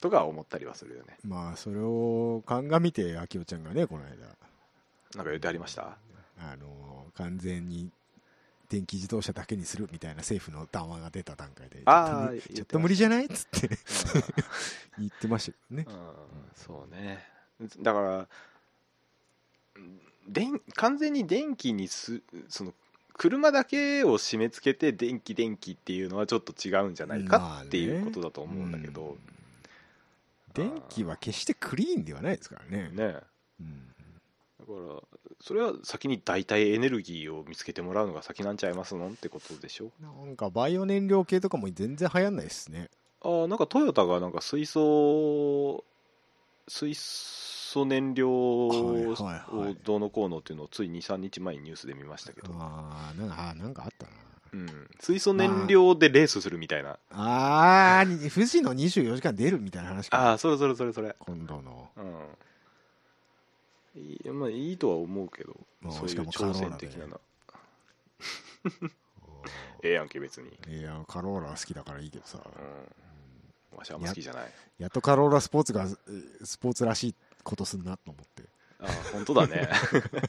[0.00, 1.18] とか思ったりはするよね。
[1.24, 4.10] まあそれを鑑みて秋代ちゃんがねこの間
[5.14, 5.96] なんか言ってありました？
[6.38, 7.90] あの完全に
[8.68, 13.70] 電気自動車だけにするみたいな政府の談話が出た段階であちょっと無理じゃないっつって
[14.98, 15.94] 言ってましたけどねうん。
[16.54, 17.24] そうね。
[17.80, 18.28] だから
[20.28, 22.74] 電完全に電気にすその
[23.16, 29.02] 車だけを締め付けて電気電気っていうのはちょっっと違うんじゃないかっていうことだと思うんだけど。
[29.02, 29.18] うん、
[30.54, 32.90] 電気は決してクリーンではないですからね。
[32.92, 33.12] ね。
[33.12, 33.22] だ
[33.60, 33.94] うん
[34.66, 35.00] から
[35.40, 39.08] それは先に代替エネルギーを見つけてもらうのが先なんちゃいますの？
[39.08, 39.90] ってことでしょ？
[40.00, 42.90] なんかバイオ燃料系とかも全然流行んないですね。
[43.22, 45.84] あなんかトヨタがなんか水素
[46.68, 54.12] 水素燃料はいをどうのこうのっていうのをつい23日前にニュースで見ましたけど、ああなんかあなんかあったな。
[54.52, 60.30] うん、水素燃料でレースするみたいな、ああ富士の24時間出るみたいな話か。
[60.30, 61.14] ああそれそれそれそれ。
[61.18, 61.90] 今度の。
[61.96, 62.04] うん
[63.96, 66.86] いい,、まあ、いいとは思うけどまあそういうしかもカロ挑ーラで。
[66.86, 67.20] 戦的なな
[69.82, 72.40] ええやんけ別に、いやカローラは好きだからいいけどさ。
[73.72, 74.52] うん、わしはあんま好きじゃない。
[74.78, 78.42] やっとカローラスポーツがえースポーツらしいことすんなと思って。
[78.80, 79.68] ああ本当だね。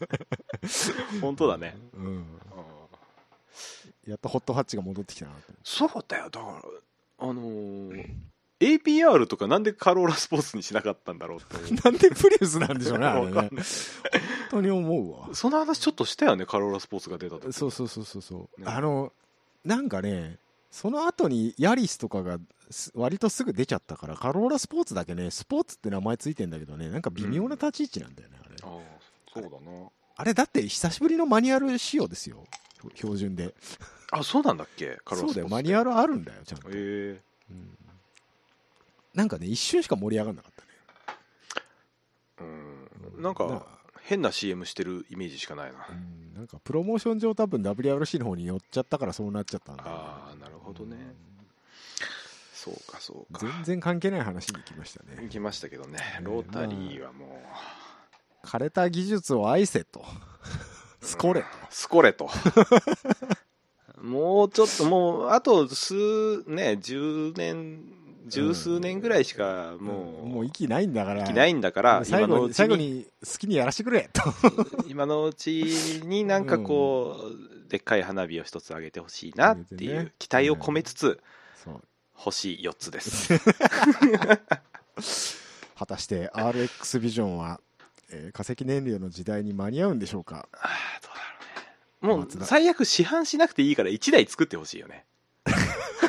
[1.21, 2.05] 本当だね、うん。
[2.05, 2.39] うん。
[4.05, 6.29] やっとホットハッチが戻ってきたなとそうだよ。
[6.29, 6.61] だから
[7.19, 8.15] あのー
[8.59, 11.73] APR とかなんでカローラスポーツにしなかったんだろうって思う。
[11.83, 13.31] なんでプリウスなんでしょうねあれね。
[13.31, 13.51] 本
[14.49, 15.29] 当に思うわ。
[15.33, 17.53] その話ちょっとしたよねカローラスポーツが出た時。
[17.53, 18.67] そうそうそうそうそう、ね。
[18.67, 19.13] あの
[19.63, 20.39] なんかね
[20.71, 22.39] その後にヤリスとかが
[22.71, 28.55] す割とすぐ出ちゃったからカローラスポーツだけねスポーツって名前ついてんだけどねなんか微妙な立ち位置なんだよね、あれ。
[28.63, 28.79] ああ
[29.33, 29.89] そうだな。
[30.15, 32.43] あれだって久しぶりのマニュアル仕様ですよ。
[32.95, 33.53] 標準で。
[34.11, 37.77] あそうなんだっけカローそうだラスポーツよマニュアルあるんだよちゃんと、へえうん
[39.17, 40.53] なんかね一瞬しか盛り上がんなかっ
[42.37, 42.47] たね。
[43.15, 43.23] うん。
[43.23, 43.65] なんか
[44.03, 45.87] 変な CM してるイメージしかないな。
[45.89, 46.35] うん。
[46.35, 51.15] なんかプロモーション上多分 WRC の方に寄っちゃったからそうなっちゃったんだああなるほどね。
[52.53, 53.39] そうかそうか。
[53.39, 55.17] 全然関係ない話に来ましたね。
[55.23, 55.97] 行きましたけどね。
[56.19, 57.41] えロータリーはも
[58.43, 58.45] う。
[58.45, 60.05] 枯れた技術を愛せと。
[61.01, 61.47] スコレと。
[61.71, 62.29] スコレと。
[63.99, 65.95] もうちょっともうあと数
[66.45, 67.81] ね10年
[68.27, 71.23] 十数年ぐらいしかもう、もう息ないんだから。
[71.25, 74.21] 生きないんだから最後に最後に好きにやらせてくれと。
[74.87, 77.19] 今のうちになんかこ
[77.65, 81.19] う、でっかい花火を一つあげてほしいなっていう期待を込めつつ、
[82.13, 83.33] 星4つです。
[85.77, 87.59] 果たして RX ビジョンは、
[88.09, 90.47] えー化石燃料の時代に間に合うんでしょうか？
[90.53, 90.69] あー
[91.03, 91.21] どうだ
[92.07, 92.25] ろうね。
[92.25, 95.05] もう最悪市販しなくていいから1台作ってほしいよね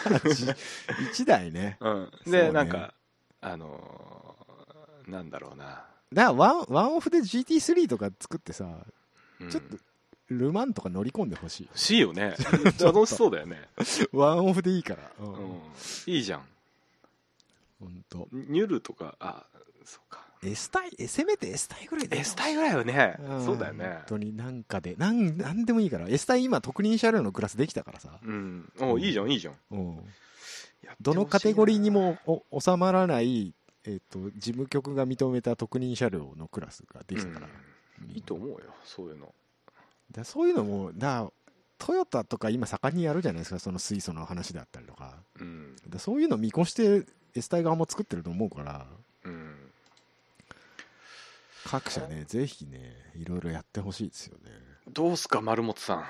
[1.13, 1.77] 1台ね。
[1.81, 2.11] うん。
[2.25, 2.43] そうね。
[2.43, 2.95] で、なんか
[3.41, 8.67] あのーなんだろうな、だワンワンオフで GT3 とか作ってさ
[9.41, 9.51] うん。
[9.51, 9.77] ちょっと
[10.29, 12.35] ルマンとか乗り込んでほしい欲しいよね。
[12.79, 13.67] 楽しそうだよね。
[14.13, 15.11] ワンオフでいいから。
[15.21, 15.35] ううん。
[15.55, 15.61] ん
[16.07, 16.47] いいじゃん。
[17.81, 19.47] 本当ニュルとかあ
[19.85, 23.45] そうか S 体えせめて S 体ぐらいで S 体ぐらいはねん。
[23.45, 23.85] そうだよね。
[23.85, 26.09] 本当になんかでなんなんでもいいから。
[26.09, 28.73] S 体今特任車両のクラスできたからさ、うん。
[28.81, 29.55] おいいじゃんいいじゃん。
[29.73, 29.99] うん、
[31.01, 33.53] どのカテゴリーにもお収まらない、
[33.85, 37.49] えー、と事務局が認めた特任車両のクラスができたから、
[38.03, 38.11] うん。
[38.11, 39.35] いいと思うよそういうの。
[40.13, 41.31] だそういうのもだ
[41.79, 43.59] トヨタとか今盛んにやるじゃないですか。
[43.59, 45.17] その水素の話だったりとか。
[45.41, 45.77] うん。
[45.89, 48.87] だそういうの見越して S 体側も作ってると思うから。
[48.91, 49.08] うん
[51.71, 54.51] 各社ねぜひねいろいろやってほしいですよね。
[54.91, 56.05] どうすか丸本さん。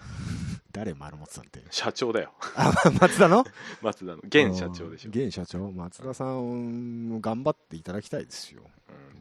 [0.72, 1.62] 誰丸本さんって？
[1.70, 2.32] 社長だよ。
[2.54, 3.44] あ松田の？
[3.82, 4.16] 松田の。
[4.24, 5.10] 現社長でしょ。
[5.14, 5.70] うん現社長？
[5.72, 8.62] 松田さんも頑張っていただきたいですよ。
[8.62, 8.70] 本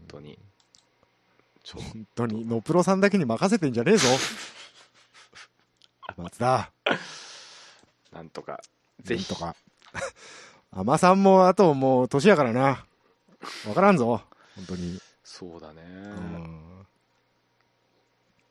[0.08, 0.40] 当に。
[1.74, 2.46] 本当に。
[2.46, 4.08] ノプロさんだけに任せてんじゃねえぞ。
[6.18, 6.72] 松田。
[8.12, 8.62] なんとか
[9.02, 9.28] ぜひ。
[9.28, 9.56] とか。
[10.72, 12.86] 海さんもあともう年やからな。
[13.64, 14.22] 分からんぞ。
[14.56, 15.00] 本当に、
[15.38, 15.82] そうだね。
[15.86, 16.62] うん。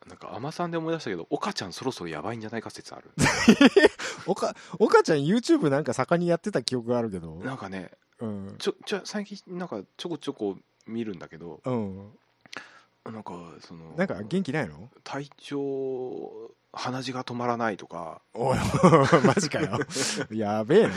[0.06, 3.10] なんか海さんで思い出したけど岡ちゃんそろそろやばいんじゃないか説ある。
[4.26, 7.36] おか岡ちゃん YouTube なんか盛んにやってた記憶があるけど。
[7.36, 8.54] なんかねうん。
[8.58, 12.12] ちょちょ最近なんかちょこちょこ見るんだけどうん。
[13.06, 14.90] なんかそのなんか元気ないの？
[15.04, 18.20] 体調鼻血が止まらないとか。
[18.34, 18.58] おい
[19.24, 19.78] マジかよ。
[20.30, 20.94] やべえな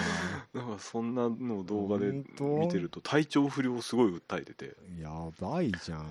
[0.57, 2.23] なんかそんなのを動画で見
[2.69, 4.75] てると体調不良をすごい訴えてて。
[4.99, 6.05] やばいじゃん。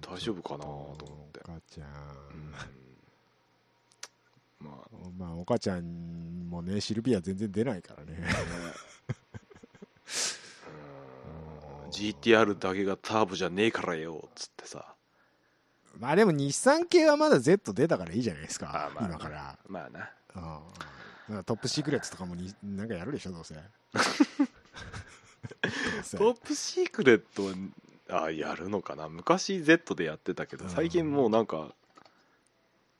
[0.00, 1.40] 大丈夫かなと思って。
[1.40, 1.88] 岡ちゃん、
[4.60, 4.88] まあ。
[5.18, 8.18] まあ岡ちゃんもねシルビア全然出ないからね。
[11.84, 11.90] うん。
[11.90, 14.94] GTR だけがターボじゃねえからよっつってさ。
[15.98, 19.58] まあでも日産系はまだ Z 出たからいいじゃないですかあまあ今から。
[19.66, 20.12] まあな。
[20.36, 21.44] うん。
[21.44, 23.54] トップシークレットとかもになんかやるでしょどうせ
[26.16, 27.46] トップシークレット
[28.12, 29.08] はあやるのかな？
[29.08, 30.70] 昔 Z でやってたけどうん。
[30.70, 31.68] 最近もうなんか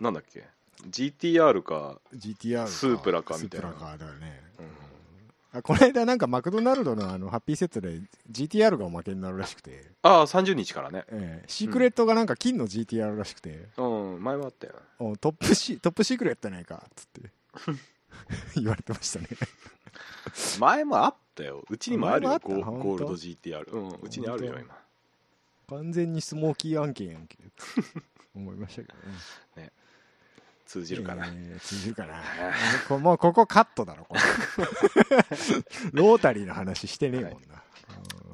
[0.01, 0.45] なんだっけ
[0.89, 3.69] ？GTR か GTR かスープラかみたいな。
[3.69, 5.59] スープラかだよね、うん。
[5.59, 11.05] あこの間なんかマクドナルドのあのハッピーセットで GTR がおまけになるらしくて、ああ30日からね。
[11.11, 11.49] ええ。
[11.49, 14.23] シークレットがなんか金の GTR らしくて、うん。
[14.23, 14.75] 前もあったよ。
[14.99, 17.31] おトップシトップシークレットやないかっつって
[18.57, 19.29] 言われてましたね。
[20.59, 21.65] 前もアッったよ。
[21.71, 24.77] うちにもあるよゴゴールド GTR うんうちにあるよ今。
[25.69, 27.37] 完全にスモーキー案件やんけ
[28.35, 28.89] 思いましたけ
[29.57, 29.73] どね。
[30.67, 32.23] 通じるかな、えー通じるかな。
[32.89, 34.21] こもうここカットだろこれ
[35.93, 37.63] ロータリーの話してねえもんな、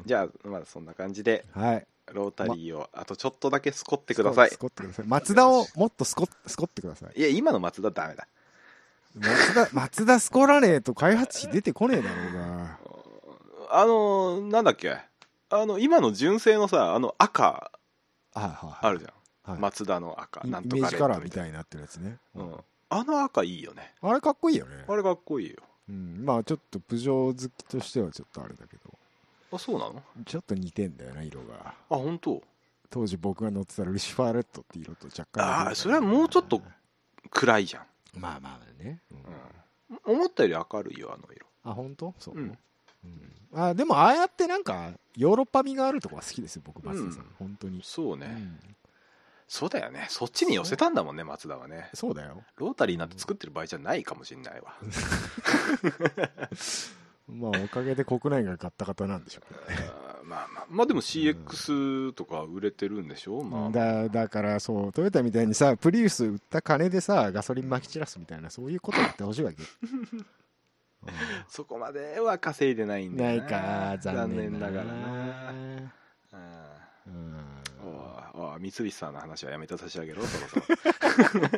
[0.04, 1.86] じゃあまだそんな感じでうんはい。
[2.12, 4.50] ロータリーをあとちょっとだけスコってください。
[4.50, 5.06] スコってください。
[5.06, 7.18] 松田をもっとスコスコってください。
[7.18, 8.26] いや今の松田ダメだ
[9.14, 12.78] 松田松田スコらねえと開発費出てこねえだろうが。
[13.70, 14.96] あのなんだっけ？
[15.50, 17.70] あの今の純正のさあの赤。
[18.34, 19.08] あるじゃ
[19.48, 19.60] ん、はい。
[19.60, 20.42] 松田の赤。
[20.44, 22.54] イなんとかイメージカラーみたいになってるやつね、うん、
[22.90, 23.92] あの赤いいよね。
[24.02, 24.84] あれかっこいいよね。
[24.88, 25.56] あれかっこいいよ。
[25.88, 28.82] うん、まあちょっとプジョー好きとしてはちょっとあれだけど。
[29.52, 30.02] あそうなの？
[30.24, 31.54] ちょっと似てんだよな色が。
[31.66, 32.42] あ本当？
[32.90, 36.62] 当時僕が乗ってたルシファーレッドって色と若干あーそれはもうちょっと
[37.30, 37.82] 暗いじゃん、
[38.16, 39.18] まあまあね、うん。
[40.12, 41.46] うん、思ったより明るいよあの色。
[41.64, 42.14] あ本当？
[42.18, 42.58] そう、うん。
[43.04, 43.32] うん。
[43.54, 47.30] あでもああやってなんかヨーロッパ味があるとこは好きですよ僕松田さん、うん。
[47.38, 48.58] 本当に、そうね、うん。
[49.46, 50.06] そうだよね。
[50.08, 51.90] そっちに寄せたんだもんね松田はね。
[51.94, 52.42] そうだよ。
[52.56, 54.74] ロータリーなんて作ってる場合じゃないかもしんないわ。
[57.28, 59.76] まあおかげで国内が買った方なんでしょうね
[60.24, 63.70] まあまあまあでも CX とか売れてるんでしょ、まあ。
[63.70, 70.26] だだからそうトヨタみたいにさプリウス売った金でさガソリンまき散らすみたいなそういうことやってほしいわけ、う ん
[71.48, 73.34] そこまでは稼いでないんだな。
[73.34, 74.92] いか残念だからな。
[74.92, 75.90] なうん。
[77.06, 77.36] うん。
[78.34, 81.48] おいおい三菱さんの話はやめて差し上げろそろそろ。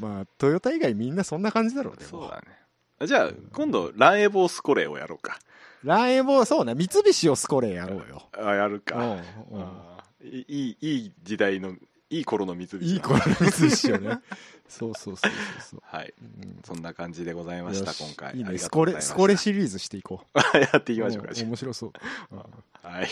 [0.00, 3.06] まあトヨタ以外みんなそんな感じだろうねそうだね。
[3.06, 5.38] じゃあ今度ランエボースコレーをやろうか
[5.86, 8.22] ランエボそうね三菱をスコレーやろうよ。
[8.36, 8.96] あやるか。
[8.96, 9.20] うんうん。
[9.62, 11.76] あーいいいい時代の
[12.10, 14.18] いい頃の三菱だいい子の三菱よね。
[14.68, 15.32] そうそうそうそう
[15.70, 15.82] そう。
[15.84, 16.12] はい。
[16.20, 18.02] うんそんな感じでございましたよし。
[18.04, 18.34] 今回。
[18.36, 18.48] いいね。
[18.48, 19.14] ありがスコレスとうございました。
[19.14, 20.38] コレシリーズしていこう。
[20.58, 21.92] やっていきましょうか面白そう。
[22.32, 22.38] うん
[22.82, 23.08] あはい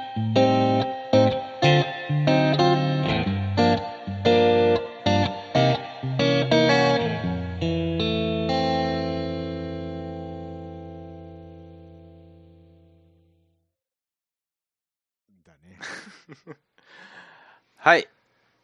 [17.83, 18.07] はい。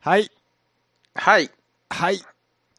[0.01, 0.31] はい。
[1.15, 1.51] はい。
[1.89, 2.17] はい。
[2.17, 2.21] エ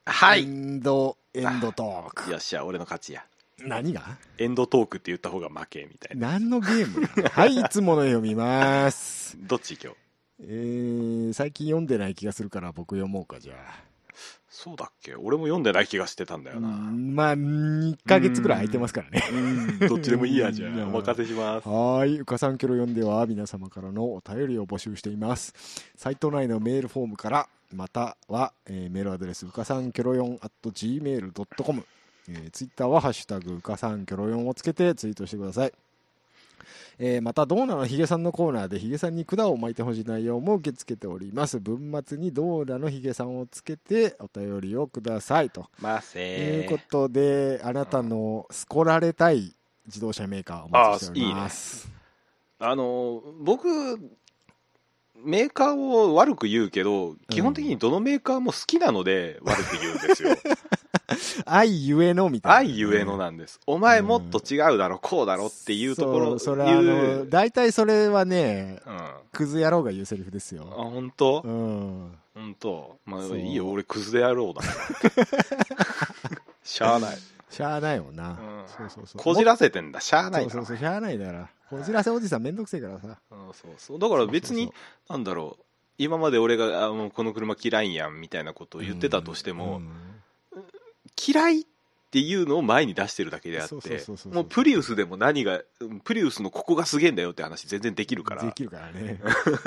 [0.06, 0.46] はい。
[0.46, 2.30] ンドエンドトーク。
[2.32, 3.26] よっしゃ俺の勝ちや。
[3.58, 4.04] 何が？
[4.38, 6.34] エンドトークって言った方が負けみたいな。
[6.34, 9.36] 何のゲームなの はいいつもの読みます。
[9.48, 9.98] どっち今日
[10.42, 13.84] えー、最近読んでない気がするから僕読もうかじゃあ
[14.60, 15.14] そうだっけ？
[15.16, 19.24] 俺も読んでない気がしてたんだような、んまあ2ヶ月ぐらい空いてますからね。
[19.32, 19.36] う
[19.86, 19.88] ん。
[19.88, 20.72] どっちでもいいやじゃあ。
[20.72, 20.84] うん。
[20.96, 21.70] お任せします。
[21.70, 25.54] はーい、うかさんキョロ読んでは皆様からのお便りを募集しています。
[25.96, 31.86] サイト内のメールフォームから、または、えーメールアドレスうかさんキョロ4 at gmail.com、
[32.30, 35.74] えー、ツイッターはハッシュタグうかさんキョロ4をつけてツイートしてください。
[37.00, 41.60] えーまた、ドーナのヒゲさんのコーナーでヒゲさんに管を巻いてほしい内容も受け付けております。
[41.60, 45.68] 文末にドーナのヒゲさんをつけてお便りをくださいと。
[45.80, 49.54] まとせいうことで、あなたのスコられたい
[49.86, 51.90] 自動車メーカーをお待ちしております。
[52.60, 53.68] あの僕
[55.24, 60.36] メーカーを悪く言うけど基本的にどのメーカーも好きなので悪く言うんですよ、
[61.46, 62.58] 愛ゆえのみたいな。
[62.58, 63.60] 愛ゆえのなんです。
[63.68, 67.18] お前もっと違うだろこうだろっていうところそうそれはあ言う。
[67.26, 70.64] の、大体それはね、うん、あクズ野郎が言うセリフですよ。
[70.64, 71.42] 本当？
[71.44, 72.12] うん。
[72.34, 72.98] 本当？
[73.06, 73.40] まあそう。
[73.40, 75.28] いいよ俺クズでやろうだから
[76.64, 77.18] しゃあない。
[77.50, 78.30] しゃあないもんな。
[78.30, 78.38] うん。
[78.68, 79.22] そうそうそう。
[79.22, 80.02] こじらせてんだ。
[80.02, 81.50] しゃあないそうそうそう、しゃあないだから。
[81.70, 83.18] こじらせおじさんめんどくせえからさ。
[83.32, 84.00] うんそうそう。
[84.00, 84.74] だから別にそう。
[85.14, 85.64] なんだろう。
[86.00, 89.90] 今まで俺があもうこの車嫌いやんみたいなことを言ってたとしても、うん
[91.28, 91.64] 嫌いっ
[92.10, 93.76] ていうのを前に出してるだけであって
[94.34, 98.44] もうプリウスでも何がうんプリウスのここがすげえんだよって話全然できるから。
[98.44, 99.20] できるからね。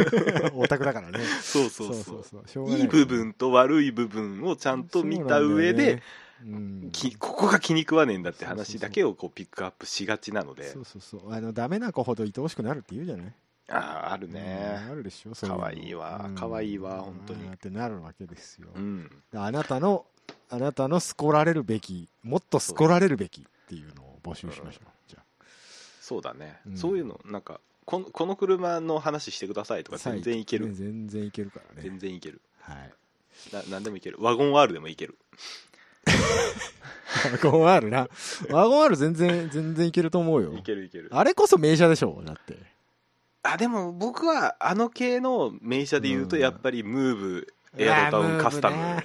[0.54, 1.20] オタクだからね。
[1.42, 2.70] そうそうそう。
[2.70, 6.02] いいい部分と悪い部分をちゃんと見た上で、ね。
[6.42, 6.88] うん。
[6.92, 10.70] きここが気に食わねえんだって話だけをこうピックアップしがちなので。
[10.70, 11.32] そうそうそう。
[11.34, 13.34] あの、ダメな子ほど愛おしくなるって言うじゃない？
[13.72, 13.76] あ
[14.08, 14.80] ああるね。
[14.86, 16.24] うんあるでしょかわいいわ。
[16.26, 16.34] うん。
[16.34, 17.46] かわいいわ本当に。
[17.52, 18.68] ってなるわけですよ。
[18.74, 19.10] うん。
[19.34, 20.06] あなたの、
[20.50, 24.88] あなたのスコられるべき、もっとスコられるべきっていうのを募集しましょう。
[25.08, 25.22] じゃ
[26.00, 29.98] そうだね、うんそういうのなんかこのこの車の話してくださいとあ。
[29.98, 31.98] か全然いける、ね全然いけるからね全。
[31.98, 32.92] 然いけるはい。
[33.52, 35.16] な何でもいけるワゴン R でもいける
[37.42, 38.08] ワゴン R な。
[38.50, 40.62] ワゴン R 全然、全然いけると思うよい。
[40.62, 42.22] けるいけるあれこそ名車でしょ？
[42.24, 42.56] だって。
[43.42, 48.76] あでも僕はあの系の名車で言うとうんやっぱりムーブエアロダウンカスタム、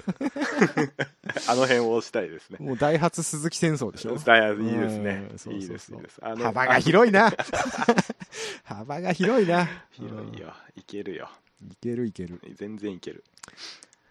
[1.48, 2.58] あの辺をしたいですね。
[2.60, 4.16] もうダイハツ鈴木戦争でしょ？
[4.16, 5.28] だいいいですね。
[5.52, 6.18] いいですいいです。
[6.20, 7.32] あの幅が広いな。
[8.64, 9.68] 幅が広いな。
[9.92, 10.52] 広いよ。
[10.74, 11.30] いけるよ。
[11.70, 12.40] いけるいける。
[12.54, 13.22] 全然いける。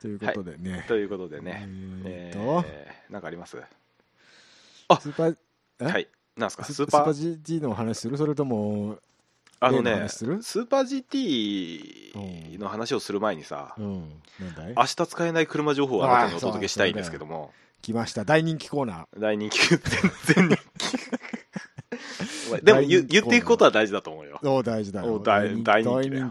[0.02, 1.68] ということでね、ということでね。
[2.06, 3.58] ええーっと、ー、なんかあります？
[3.58, 5.38] スーパー
[5.82, 5.86] え？
[5.86, 6.08] はい。
[6.38, 6.64] なんですか？
[6.64, 8.18] ススーパー？GT の話する？
[8.18, 9.00] それとも
[9.60, 11.04] あのねスーパー
[12.16, 14.22] GT の話をする前にさうん。
[14.76, 17.54] 明日使えない車情報をあなたにお届けしたいんですけども。
[17.82, 18.26] 来ました。
[18.26, 19.20] 大人気コーナー。
[19.20, 19.60] 大人気。
[19.70, 19.80] 全
[20.36, 21.16] 然人気。
[22.64, 24.40] でも言っていくことは大事だと思うよ。
[24.44, 25.64] お大事だよお大人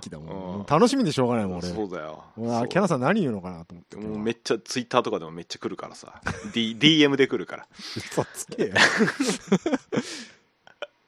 [0.01, 0.67] 気だもん、うん。
[0.67, 1.69] 楽しみでしょうがないもん俺。
[1.69, 2.25] そうだよ。
[2.37, 6.21] キャナさん何言うのかなと思ってもうめっちゃツイッターとかでもめっちゃ来るからさ、
[6.53, 7.67] D、DM で来るから。
[7.97, 8.65] 嘘つけ。
[8.67, 8.75] よ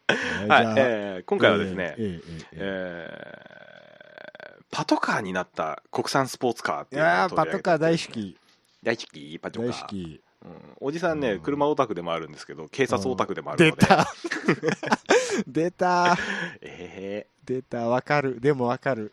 [0.09, 3.57] はい、えー今回はですね、えええええええー
[4.71, 8.09] パトカーになった国産スポーツカーっていいうのをやーパトカー大好き。
[8.13, 8.37] き
[8.83, 9.71] 大好きパトカー。
[9.71, 10.21] 大好き。
[10.45, 10.51] うん、
[10.81, 11.41] おじさんね、うん。
[11.41, 13.87] 車オタクでもあるんですけど警察オタクでもある出ので。
[13.87, 14.07] た。
[15.47, 16.17] 出た。
[16.61, 17.89] え出た。
[17.89, 18.39] わかる。
[18.39, 19.13] でもわかる。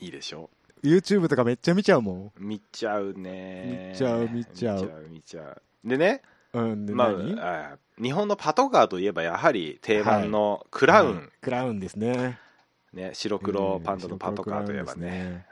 [0.00, 0.50] ー、いいでしょ。
[0.82, 5.06] YouTube とかめっちゃ見ちゃうも見ちゃうね見ちゃう見ちゃう。
[5.08, 6.20] 見ちゃうでね、ん
[6.54, 12.38] うんまあ、日本のパトカーといえばやはり定番のクラウン、はいはい、クラウンですね。
[12.92, 15.46] ね白黒パンダのパトカーといえばね,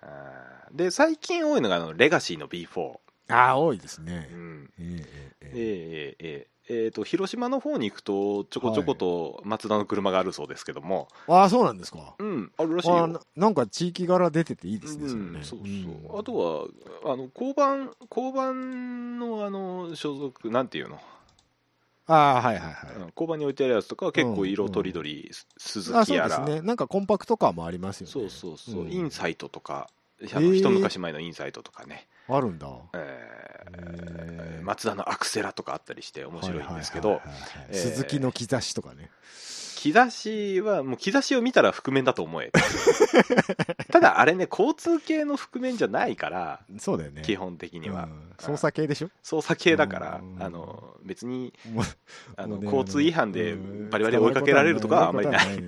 [0.71, 2.99] うん、で、ね、最近多いのがあのレガシーの B4
[3.29, 5.07] ああ多いですね、うん、えー、
[5.41, 6.52] えー、えー、えー、え。
[6.69, 12.15] ええーと広島の方に行くとちょこちょことマツダの車があるそうですけども、ああそうなんですか。
[12.19, 13.07] うんあるらしいよ。
[13.07, 16.37] ななんか地域柄出てていいですね、うん、そうそう、んあと
[17.05, 21.01] はあの交番交番のあの所属なんていうの、
[22.07, 22.97] ああはいはいはい。
[22.97, 26.27] うん交番に置いてあるやつとかは結構色とりどり、鈴木やら。
[26.27, 26.67] あそうですね。
[26.67, 28.13] なんかコンパクトカーもありますよね。
[28.13, 28.93] そうそうそう、ん。
[28.93, 29.89] インサイトとか
[30.21, 32.07] あのー一昔前のインサイトとかね、
[32.37, 32.69] あるんだ。
[32.95, 33.43] えー
[34.63, 37.21] マツダのアクセラとかあったりして面白いんですけど。
[37.73, 39.11] 鈴木の兆しとかね
[39.83, 42.53] 兆しはもう兆しを見たら覆面だと思え。
[43.91, 47.23] ただあれね交通系の覆面じゃないからそうだよね。
[47.23, 48.33] 基本的には、うん。
[48.39, 49.11] 捜査系でしょ？
[49.25, 50.43] 捜査系だから、うん。
[50.43, 51.53] あの別に
[52.37, 53.91] あの交通違反でうん。
[53.91, 55.65] バリバリ追いかけられるとかはあんまりない。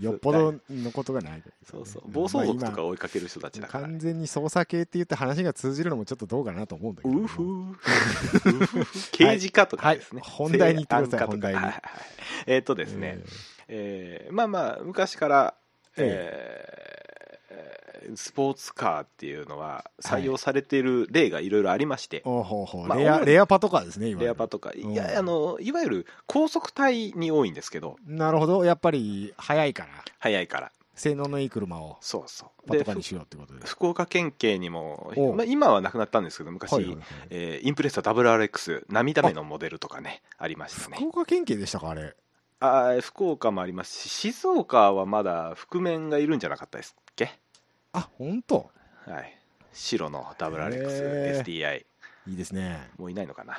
[0.00, 1.42] よっぽどのことがない。
[1.64, 2.02] そうそう。
[2.10, 7.18] 暴走族とか追いかける人たちまあだから、今完全に捜査系って言って話が通じるのもちょっとどうかなと思うんだけど。
[7.18, 10.30] ウフー刑事課とかですね、はい。
[10.30, 11.60] 本題に行ってください本題に。
[12.46, 13.20] えーっとですね、
[13.68, 15.54] えーまあまあ昔から、
[15.96, 16.86] ええ。
[18.12, 22.86] ースポーツカーっていうのは採用されている例がいろいろありまして、おうほうほう。
[22.86, 24.72] まあレアレアパトカーですねレアパとか。
[24.74, 24.92] いうん。
[24.92, 28.64] やあのいわゆる高速隊に多いんですけどなるほど。
[28.64, 29.88] やっぱり速いから。
[30.18, 30.72] 速いから。
[30.94, 32.68] 性能のいい車をそうそう。
[32.68, 37.04] パトカーにしようってことでふ福岡県警にもお、まあ、今はなくなったんですけど昔、はいはいはい。
[37.30, 40.96] えーインプレッサ WRX 涙目のモデルとかねありましたね。
[40.96, 42.14] 福岡県警でしたかあれ
[42.60, 47.30] あー福岡もありますし静岡はまだ覆面がいるんじゃなかったですっけ？
[47.92, 48.70] あ本当？
[49.06, 49.38] はい。
[49.72, 51.84] 白のへ WRXSDI
[52.28, 52.88] いいですね。
[52.98, 53.58] もういないのかな？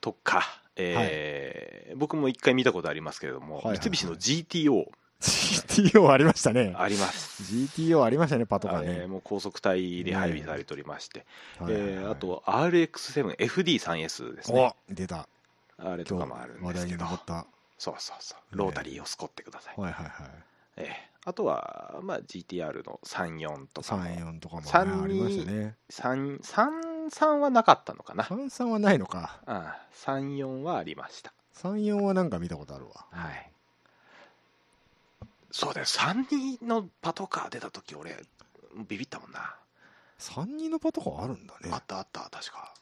[0.00, 0.42] とか、
[0.76, 3.80] えー僕も一回見たことありますけれども、はいはいはい。
[3.84, 6.74] 三菱の GTO GTO ありましたね。
[6.76, 7.42] あります。
[7.44, 9.06] GTO ありましたねパトカーね。
[9.06, 11.24] もう高速隊で配備されておりまして、
[11.58, 11.92] はいはいはい。
[11.92, 14.74] えーあと RX7FD3S ですね。
[14.90, 15.28] お出た。
[15.78, 17.04] あれとかもあるん話題ですけど。
[17.04, 17.32] に上った。
[17.34, 17.46] は
[17.78, 18.56] そうそうそう。
[18.56, 20.12] ロータリーをスコってください、いはいはい。
[20.76, 24.04] えーあとは、まあ、GTR の34とかも。
[24.04, 25.74] 34とかもね三ありましたね。
[25.90, 26.40] 3
[27.08, 28.22] 33はなかったのかな。
[28.22, 29.40] 33はないのか。
[29.46, 31.32] あ34はありました。
[31.56, 33.06] 34はなんか見たことあるわ。
[33.10, 33.50] はい。
[35.50, 35.86] そうだよ。
[35.86, 38.16] 32のパトカー出た時俺
[38.88, 39.56] ビビったもんな、
[40.20, 41.70] 32のパトカーあるんだね。
[41.72, 42.72] あったあった確か。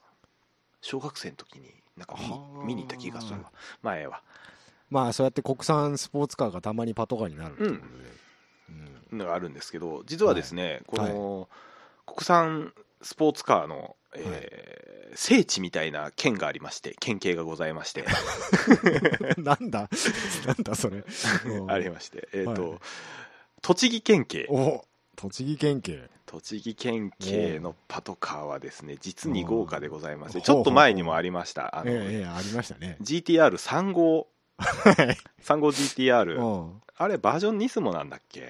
[0.83, 2.17] 小学生の時になんか
[2.67, 3.53] 見に行った気がするわ。
[3.83, 4.23] 前は
[4.95, 7.81] まあそうやって国産スポーツカーがたまにパトカーになるってことで。
[9.11, 9.19] うん。
[9.19, 11.49] のがあるんですけど実はですね、この
[12.07, 12.73] 国産
[13.03, 18.05] スポーツカーの、えー聖地みたいな県がありまして県警がございまして。
[19.39, 19.89] なんだ？
[20.45, 21.05] なんだそれ。
[21.69, 22.81] ありまして、えーとはい。
[23.63, 24.47] 栃木県警。
[24.51, 24.85] お
[25.15, 26.11] 栃木県警。
[26.27, 31.79] 栃木県警のパトカーはですね実に豪華でございましておちょっと前にもありました。
[31.79, 31.85] あ
[34.65, 35.77] の、ええええありましたね GTR3 号はい
[36.39, 36.83] 3号 GTR うん。
[36.97, 38.49] あれバージョンニスモなんだっけ？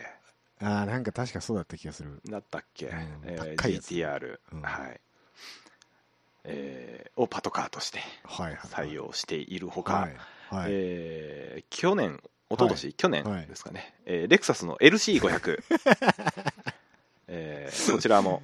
[0.60, 2.20] ああなんか確かそうだった気がする。
[2.28, 4.62] だったっけ、うんえー GTR、うん。
[4.62, 5.00] はい。
[6.44, 8.56] えーをパトカーとしてはいはい
[8.88, 10.16] 採用しているほか、はい
[10.54, 10.70] はい。
[10.70, 13.46] えー去年一昨年、去年はい。
[13.46, 15.62] ですかね、えーレクサスの LC500
[17.28, 18.42] えーこちらも。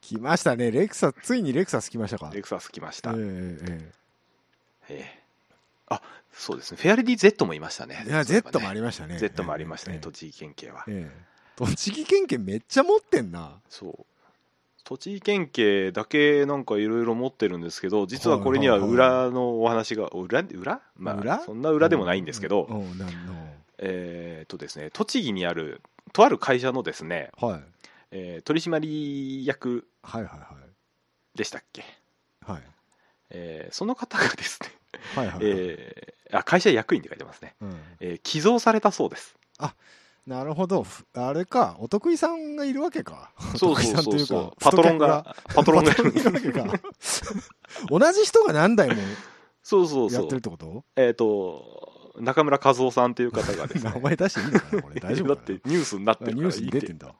[0.00, 0.70] 来ましたね。
[0.70, 2.30] レクサついにレクサス来ましたか？
[2.32, 3.90] レクサス来ました、えええ
[4.90, 5.19] ええ
[5.90, 6.00] あ
[6.32, 6.78] そうですね。
[6.80, 8.02] フェアレディ Z もいましたね。
[8.06, 9.18] えいや Z もありましたね。
[9.18, 11.24] Z もありましたね、ええ栃木県警は、ええ。
[11.56, 13.60] 栃木県警めっちゃ持ってんな。
[13.68, 14.06] そう。
[14.82, 20.42] 栃木県警だけなんかいろいろ持ってるんですけど実はこれにははいはい裏のお話が裏？
[20.42, 20.80] 裏？
[20.96, 21.40] まあ裏？
[21.40, 22.66] そんな裏でもないんですけど、
[23.78, 25.80] えーっとですね栃木にある
[26.12, 27.60] とある会社のですね、はい。
[28.10, 31.36] えー取締役はいはいはい。
[31.36, 31.84] でしたっけ、
[32.44, 32.62] はい。
[33.30, 34.70] えーその方がですね、
[35.14, 35.38] はいはいはい。
[35.42, 37.76] えーあ会社役員って書いてますね、うん。
[37.98, 39.34] えー寄贈されたそうです。
[40.26, 40.84] なるほど。
[40.84, 41.76] ふあれか。
[41.80, 43.32] お得意さんがいるわけか。
[43.56, 44.52] そうそうそうそう。
[44.60, 45.92] パトロンがパトロンが。
[45.92, 46.66] いるわけか。
[47.88, 49.02] 同じ人が何台も
[49.62, 50.84] そうそうやってるそうってこと？
[50.96, 53.90] えっ、と中村和夫さんという方がですね。
[53.94, 55.00] 名前出していいのかなこれ。
[55.00, 56.92] 大丈夫 だってニュースになってるからあニュースに出て。
[56.92, 57.14] んだ。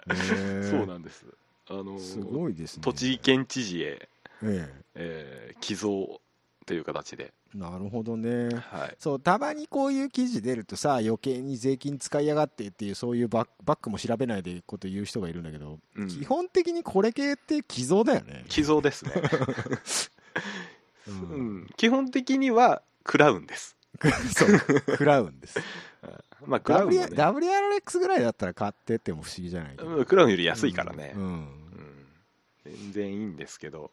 [0.70, 1.24] そうなんです。
[1.68, 2.82] あのすごいですね。
[2.82, 4.08] 栃木県知事へ、
[4.42, 5.54] ええ。
[5.56, 6.20] ー寄贈
[6.66, 8.48] という形で、えなるほどね。
[8.70, 16.08] はい、そうたまにこういう記事出るとさ余計に税金使いやがってっていうそういうバックバックも調べないでこと言う人がいるんだけど、うん。
[16.08, 19.12] 基本的にこれ系って寄贈だよね、寄贈ですね、
[21.08, 21.56] ううん。
[21.62, 23.76] ん、基本的にはクラウンです、
[24.36, 24.96] そう。
[24.96, 25.58] クラウンです。
[26.46, 27.06] まあクラウンも、ね。
[27.06, 31.30] WRX ぐらいだったら買ってっても不思議じゃないけクラウンより安いからね、うん、うん。
[31.30, 31.50] うん。
[32.64, 33.90] 全然いいんですけど、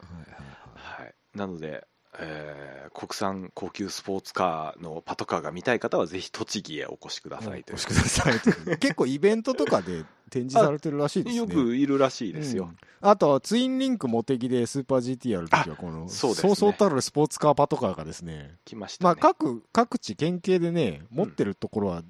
[0.00, 1.04] はいはいはい。
[1.04, 1.86] はい、なので、
[2.18, 8.40] えー国産高級スポーツカーのパトカーが見たい方はぜひ栃木へお越しくださいお越しください
[8.78, 11.46] 結構イベントとかで展示されてるらしいですねよ。
[11.46, 13.08] くいるらしいですよ、うん。
[13.08, 16.36] あとはツインリンクモテギでスーパー GT やるときはこのそうね。
[16.36, 22.02] そうそうたるスポーツカーパトカーがですね来ましたね、まあ各各地県警でね持ってるところは、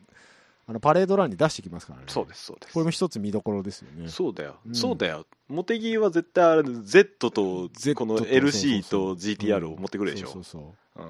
[0.69, 2.05] あのパレードランに出してきますからね。
[2.09, 2.75] そうですそうです。
[2.75, 4.09] これも一つ見どころですよね。
[4.09, 4.75] そうだよ、うん。
[4.75, 5.25] そうだよ。
[5.49, 10.62] モテギは絶対あれ Z と Z このと LC と GTR を持ってくるでしょ、そうそう
[10.97, 11.07] そう。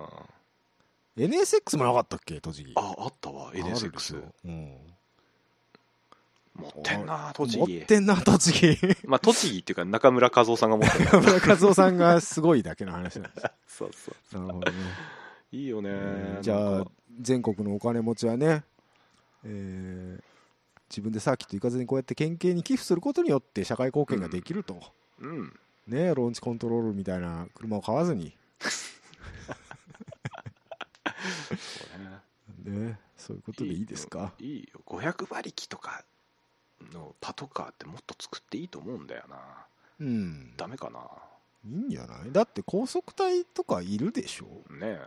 [1.19, 2.41] うん、NSX もなかったっけ？
[2.41, 2.73] 栃木。
[2.77, 4.23] ああったわ NSX ょ。
[4.45, 4.77] うん。
[6.55, 8.79] 持ってんな栃持っ木てんな栃木。
[9.09, 11.05] まあ栃木っていうか中村和夫さんが持ってる。
[11.11, 13.47] 中村和夫さんがすごいだけの話なんです。
[13.79, 14.41] そうそう。
[14.41, 14.79] なるほどね。
[15.51, 16.85] いいよね、じゃあ
[17.21, 18.65] 全国のお金持ちはね、
[19.45, 20.25] えー
[20.91, 24.81] 自分でサーキット行かずにこうやって県警に寄付することによって社会貢献ができると、
[25.21, 25.53] うん。
[25.87, 28.69] ねローンチコントロールみたいな車を買わずに、そ
[32.67, 34.33] うねね、そういうことでいいですか？
[34.39, 34.81] いいよ。
[34.87, 36.03] 500馬力とか
[36.95, 39.37] のパトカーってもっと作っていいと思うんだよな。
[40.01, 40.57] うん。
[40.57, 41.01] ダメかな。
[41.67, 42.33] いいんじゃない？
[42.33, 45.01] だって高速隊とかいるでしょ、ね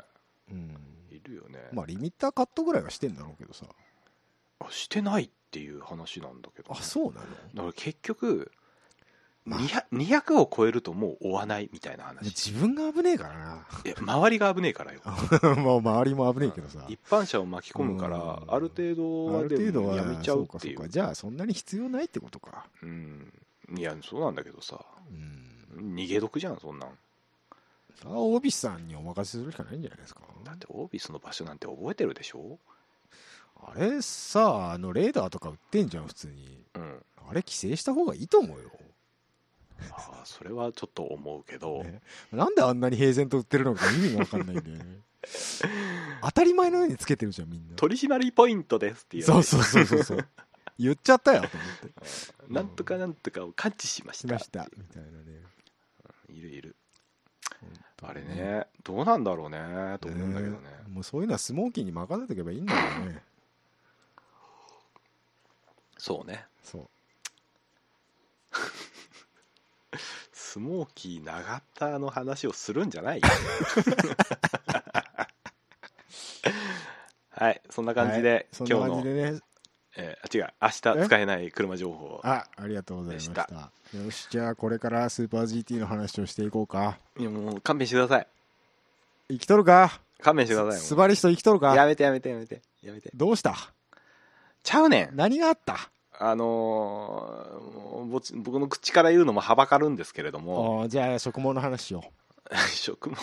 [0.51, 0.77] うん、
[1.11, 3.65] えいるよね、まあリミッターカットぐらいはしてんだろうけどさ。
[3.67, 3.73] あ
[4.69, 6.71] してないっていう話なんだけど。
[6.71, 7.25] あそうなの？
[7.55, 8.51] だから結局
[9.45, 9.59] まあ。
[9.59, 12.25] 200, 200を超えるともう追わないみたいな話。
[12.25, 13.67] 自分が危ねえからな。
[13.85, 15.01] いや周りが危ねえからよ。
[15.57, 16.85] もう周りも危ねえけどさ。
[16.87, 18.53] 一般車を巻き込むからうん。
[18.53, 20.75] ある程度はある程で度はもやめちゃうってそいう。
[20.77, 20.89] かそうか。
[20.89, 22.65] じゃあそんなに必要ないってことか。
[22.83, 23.33] うん。
[23.75, 24.79] いやそうなんだけどさ。
[25.09, 25.95] うん。
[25.95, 26.89] 逃げ得じゃんそんなん。
[27.95, 30.21] さあオービスさんにお任せするしかないんじゃないですか？
[30.43, 32.59] だってオービスの場所なんて覚えてるでしょ？
[33.63, 36.63] あれさあのレーダーとか売ってんじゃん普通に。
[36.75, 37.05] うん。
[37.29, 38.71] あれ規制した方がいいと思うよ、
[39.89, 42.01] ああそれはちょっと思うけど、ね。
[42.31, 44.99] なんであんなに平然と売ってるのか意味が分かんないんだよね。
[46.21, 47.75] 当たり前のようにつけてるじゃんみんな。
[47.75, 49.23] 取り締まりポイントですっていう。
[49.23, 50.27] そうそうそうそうそう。
[50.77, 52.53] 言っちゃったよと思って。
[52.53, 55.41] なんとかなんとかを感知しまししたましたみたいなね。
[56.29, 56.75] いるいる。
[58.03, 58.67] あれにね。
[58.83, 60.59] どうなんだろうねと思うんだけどね。
[60.59, 63.23] ねもうそういうのはスモーキーに任せておけばいいんだよね
[66.03, 66.45] そうね。
[66.63, 66.89] そう。
[70.33, 73.27] スモーキー長田の話をするんじゃないよ。
[77.29, 79.39] はいそんな感じで、そん今日のね。
[79.95, 82.19] えーあ違う明日使えない車情報。
[82.23, 83.71] あありがとうございました。
[83.93, 86.97] でよしじゃあこれからスーパー GT の話をしていこうか。
[87.19, 88.27] いやもう勘弁してください。
[89.29, 90.01] 生きとるか？
[90.21, 91.75] 勘弁してくださいスバリスト生きとるか？
[91.75, 93.11] やめてやめてやめてやめて。
[93.13, 93.55] どうした？
[94.63, 95.15] ちゃうねん。
[95.15, 95.89] 何があった？
[96.19, 100.85] あのー僕の口から言うのもはばかるんですけれども。
[100.87, 102.03] じゃあ食毛の話しよ
[102.73, 103.15] 食も、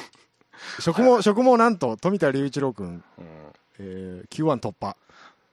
[0.78, 3.34] う食毛 食毛なんと富田隆一郎君、うん、
[3.78, 4.96] えー、Q1 突破。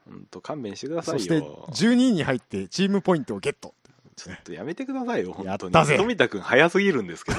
[0.10, 1.20] ほんと勘弁してくださいよ。
[1.20, 3.74] そして12位に入ってチームポイントをゲット。
[4.16, 5.98] ちょっとやめてくださいよ本当に。
[5.98, 7.38] 富田君早すぎるんですけど。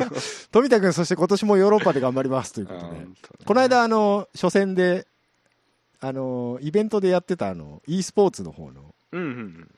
[0.50, 2.86] 富田君そして今年もヨーロッパで頑張りますということで。
[2.86, 5.06] うんこの間あの初戦で
[6.00, 9.70] あのイベントでやってたあの e スポーツの方のうんうんうん。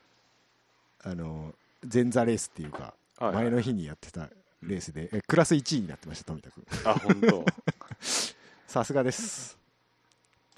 [1.04, 1.54] あの
[1.92, 4.28] 前座レースっていうかはいはい前の日にやってた
[4.62, 7.44] レースで、えクラス1位になってました富田君あ本当。
[8.66, 9.56] さすがです。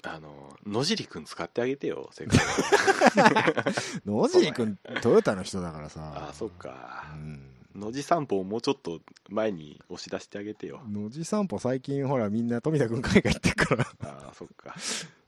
[0.03, 6.29] あの野尻君使ってあげてよせっかく 野尻君トヨタの人だからさ。
[6.29, 7.05] あそっか。
[7.13, 10.81] うん野地散歩をもうちょっと前に押し出してあげてよ。
[10.89, 14.75] 野地散歩最近ほらみんな富田君海外行ってるから、ああそっか。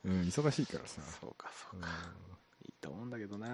[0.05, 1.87] うん、忙しいからさ、そうかそううか
[2.65, 3.47] いいと思うんだけどな。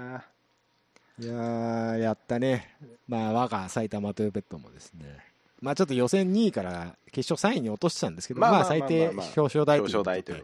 [1.20, 2.76] んいやーやったね。
[3.08, 5.20] まあ我が埼玉トヨペットもですね。
[5.62, 10.44] まあちょっと予選2位から決勝3位に落としたんですけど、まあ、最低表彰台というとことで。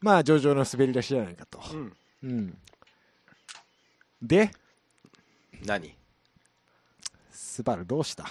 [0.00, 1.96] まあ上々の滑り出しじゃないかと、うん。
[2.22, 2.58] うん、
[4.22, 4.50] で
[5.64, 5.94] 何？
[7.50, 8.24] スバルどうした？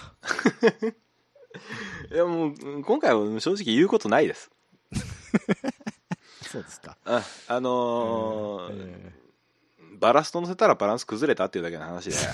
[2.10, 4.50] いやもう今回は正直言うことないです。
[6.50, 9.12] そうですか、ああのーえ
[9.98, 12.16] バラスト乗せたらバランス崩れたっていうだけの話で。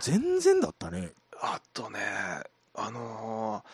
[0.00, 1.12] 全然だったね。
[1.40, 1.98] あとね
[2.74, 3.64] あの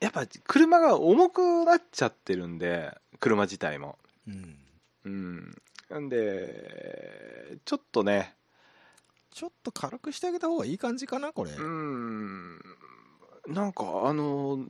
[0.00, 3.98] ーやっぱ車が重くなっちゃってるんで車自体も。
[4.26, 4.58] うん。
[5.04, 5.62] うん。
[5.90, 8.34] なんでちょっとね
[9.30, 12.60] ちょっと軽くしてあげた方がいい感じかなこれ、うん。
[13.46, 14.66] なんかあのー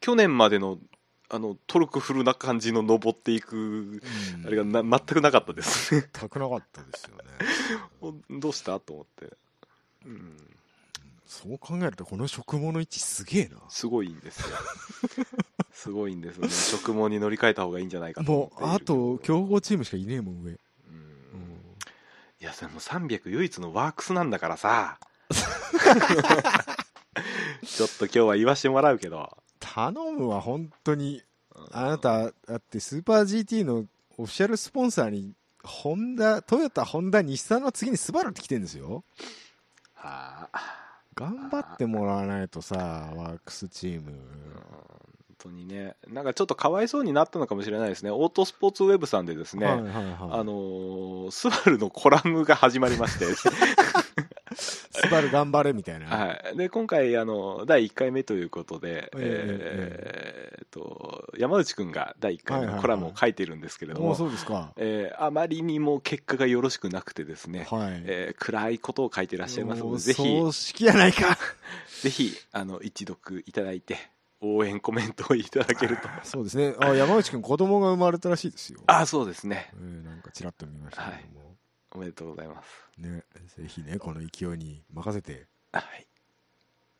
[0.00, 0.78] 去年までの
[1.30, 4.46] あのトルクフルな感じの登っていくうん。
[4.46, 6.08] あれがな全くなかったですね。
[6.12, 7.22] 全くなかったですよね。
[8.00, 9.36] お どうしたと思って、
[10.06, 10.36] うん、
[11.26, 13.58] そう考えるとこの食物位置すげえな。
[13.68, 14.46] すごいんですよ。
[15.72, 16.48] すごいんですね。
[16.48, 20.58] 食毛に乗り換えた方がいいんじゃないかと思もうあと強豪チームしかいねえもん上、うん
[22.40, 25.00] いやそれもう300唯一のワークスなんだからさ。
[27.66, 29.36] ちょっと今日は言わしてもらうけど。
[29.58, 31.22] 頼むわ本当に。
[31.54, 31.66] うん。
[31.72, 33.86] あなただってスーパー GT の
[34.16, 35.34] オフィシャルスポンサーに
[35.64, 39.02] ホンダトヨタホンダ日産の次にスバルって来てるんですよ。
[39.94, 40.88] はあ。
[41.16, 42.76] 頑張ってもらわないとさ
[43.16, 44.12] ワークスチーム。
[44.12, 44.97] 本
[45.38, 45.96] 当にね。
[46.08, 48.10] なんかちょっとかわいそうになったのかもしれないですね。
[48.10, 53.26] オートスポーツウェブさんでですね、はいはいはい、あのースバルのコラムが始まりまして、
[54.54, 64.72] スバル頑張れみたいな、はい、で今回あの第1回目ということで、ええと山内くんが第1回目のコラムを書いてるんですけれども、もうそうですか。
[64.76, 71.38] えーあまりにも結果がよろしくなくてですね、はい、えー暗いことを書いてらっしゃいますのでぜひ葬式やないか。
[72.02, 73.98] ぜひあの一読いただいて
[74.40, 76.08] 応援コメントをいただけると。
[76.22, 76.74] そうですね。
[76.80, 78.80] あ山内君子供が生まれたらしいですよ。
[78.86, 79.70] あそうですね。
[79.74, 81.56] えーなんかちらっと見ましたけども、
[81.92, 82.68] おめでとうございます。
[82.98, 83.24] ね
[83.56, 86.06] ぜひねこの勢いに任せてはい。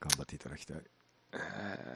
[0.00, 0.82] 頑張っていただきたい。
[1.32, 1.36] え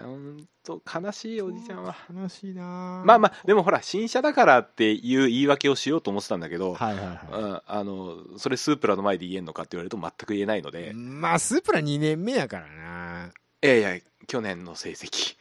[0.01, 1.97] ーほんと悲しいおじちゃんは。
[2.13, 13.33] 悲しいなまあまあでもほら新車だからっていう言い訳をしようと思ってたんだけど、はいはいはうん、あのそれスープラの前で言えんのかって言われると全く言えないのいで、まあスープラ2年目やからな
[13.63, 15.37] いやいや去年の成績。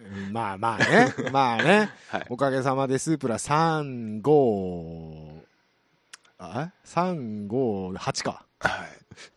[0.00, 1.14] うんまあまあね。
[1.32, 1.90] まあね。
[2.08, 2.26] はい。
[2.28, 5.42] おかげさまでスープラ35
[6.38, 8.46] あ358か。
[8.60, 8.86] は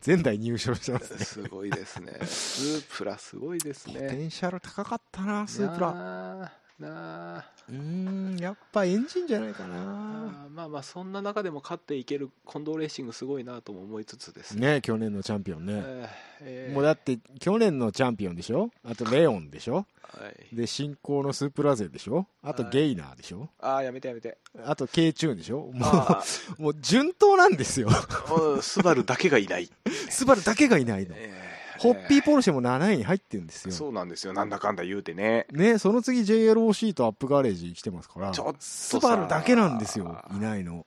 [0.06, 1.26] 前代入賞してますいね。
[1.26, 2.20] すごいですね。
[2.26, 10.48] スープラすごいですポテねンシャル高かったなスープラなうーんやっぱエンジンじゃないかな。
[10.50, 14.58] まあまあそんな中でも勝っていける近藤レーシングすごいなとも思いつつです。
[14.58, 16.10] ねね去年のチャンピオンね、えー。
[16.42, 18.72] えーもうだって去年のチャンピオンでしょ？
[18.84, 19.86] あとレオンでしょ？
[20.02, 22.26] はい、で新興のスープラ勢でしょ？
[22.44, 23.48] あとはいゲイナーでしょ？
[23.60, 24.38] ああやめてやめて。
[24.66, 25.72] あと K チューンでしょ？
[25.74, 26.24] もあ
[26.60, 27.90] うもう順当なんですよ。
[28.62, 29.70] スバルだけがいない、
[30.10, 31.14] スバルだけがいないの。
[31.16, 31.51] えー
[31.82, 33.74] ホッピーポルシェも7位に入ってるんですよ。
[33.74, 34.34] そうなんですよ。
[34.34, 35.48] なんだかんだ言うてね。
[35.52, 38.32] ねその次 JLOC とアップガレージ来てますから。
[38.32, 38.60] ちょっとさ。
[38.62, 40.86] スバルだけなんですよいないの。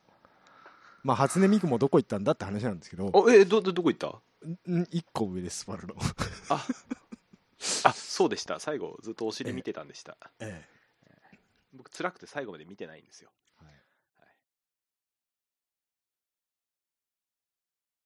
[1.03, 3.11] まあ初音ミクもどこ行ったんだって話なんですけど。
[3.12, 4.09] おえどどどこ行った？
[4.70, 5.95] ん1個上ですスバルの。
[6.49, 6.64] あ。
[7.84, 8.61] あそうでした。
[8.61, 10.62] 最後ずっとお尻見てたんでした、え。
[11.72, 13.30] 僕辛くて最後まで見てないんですよ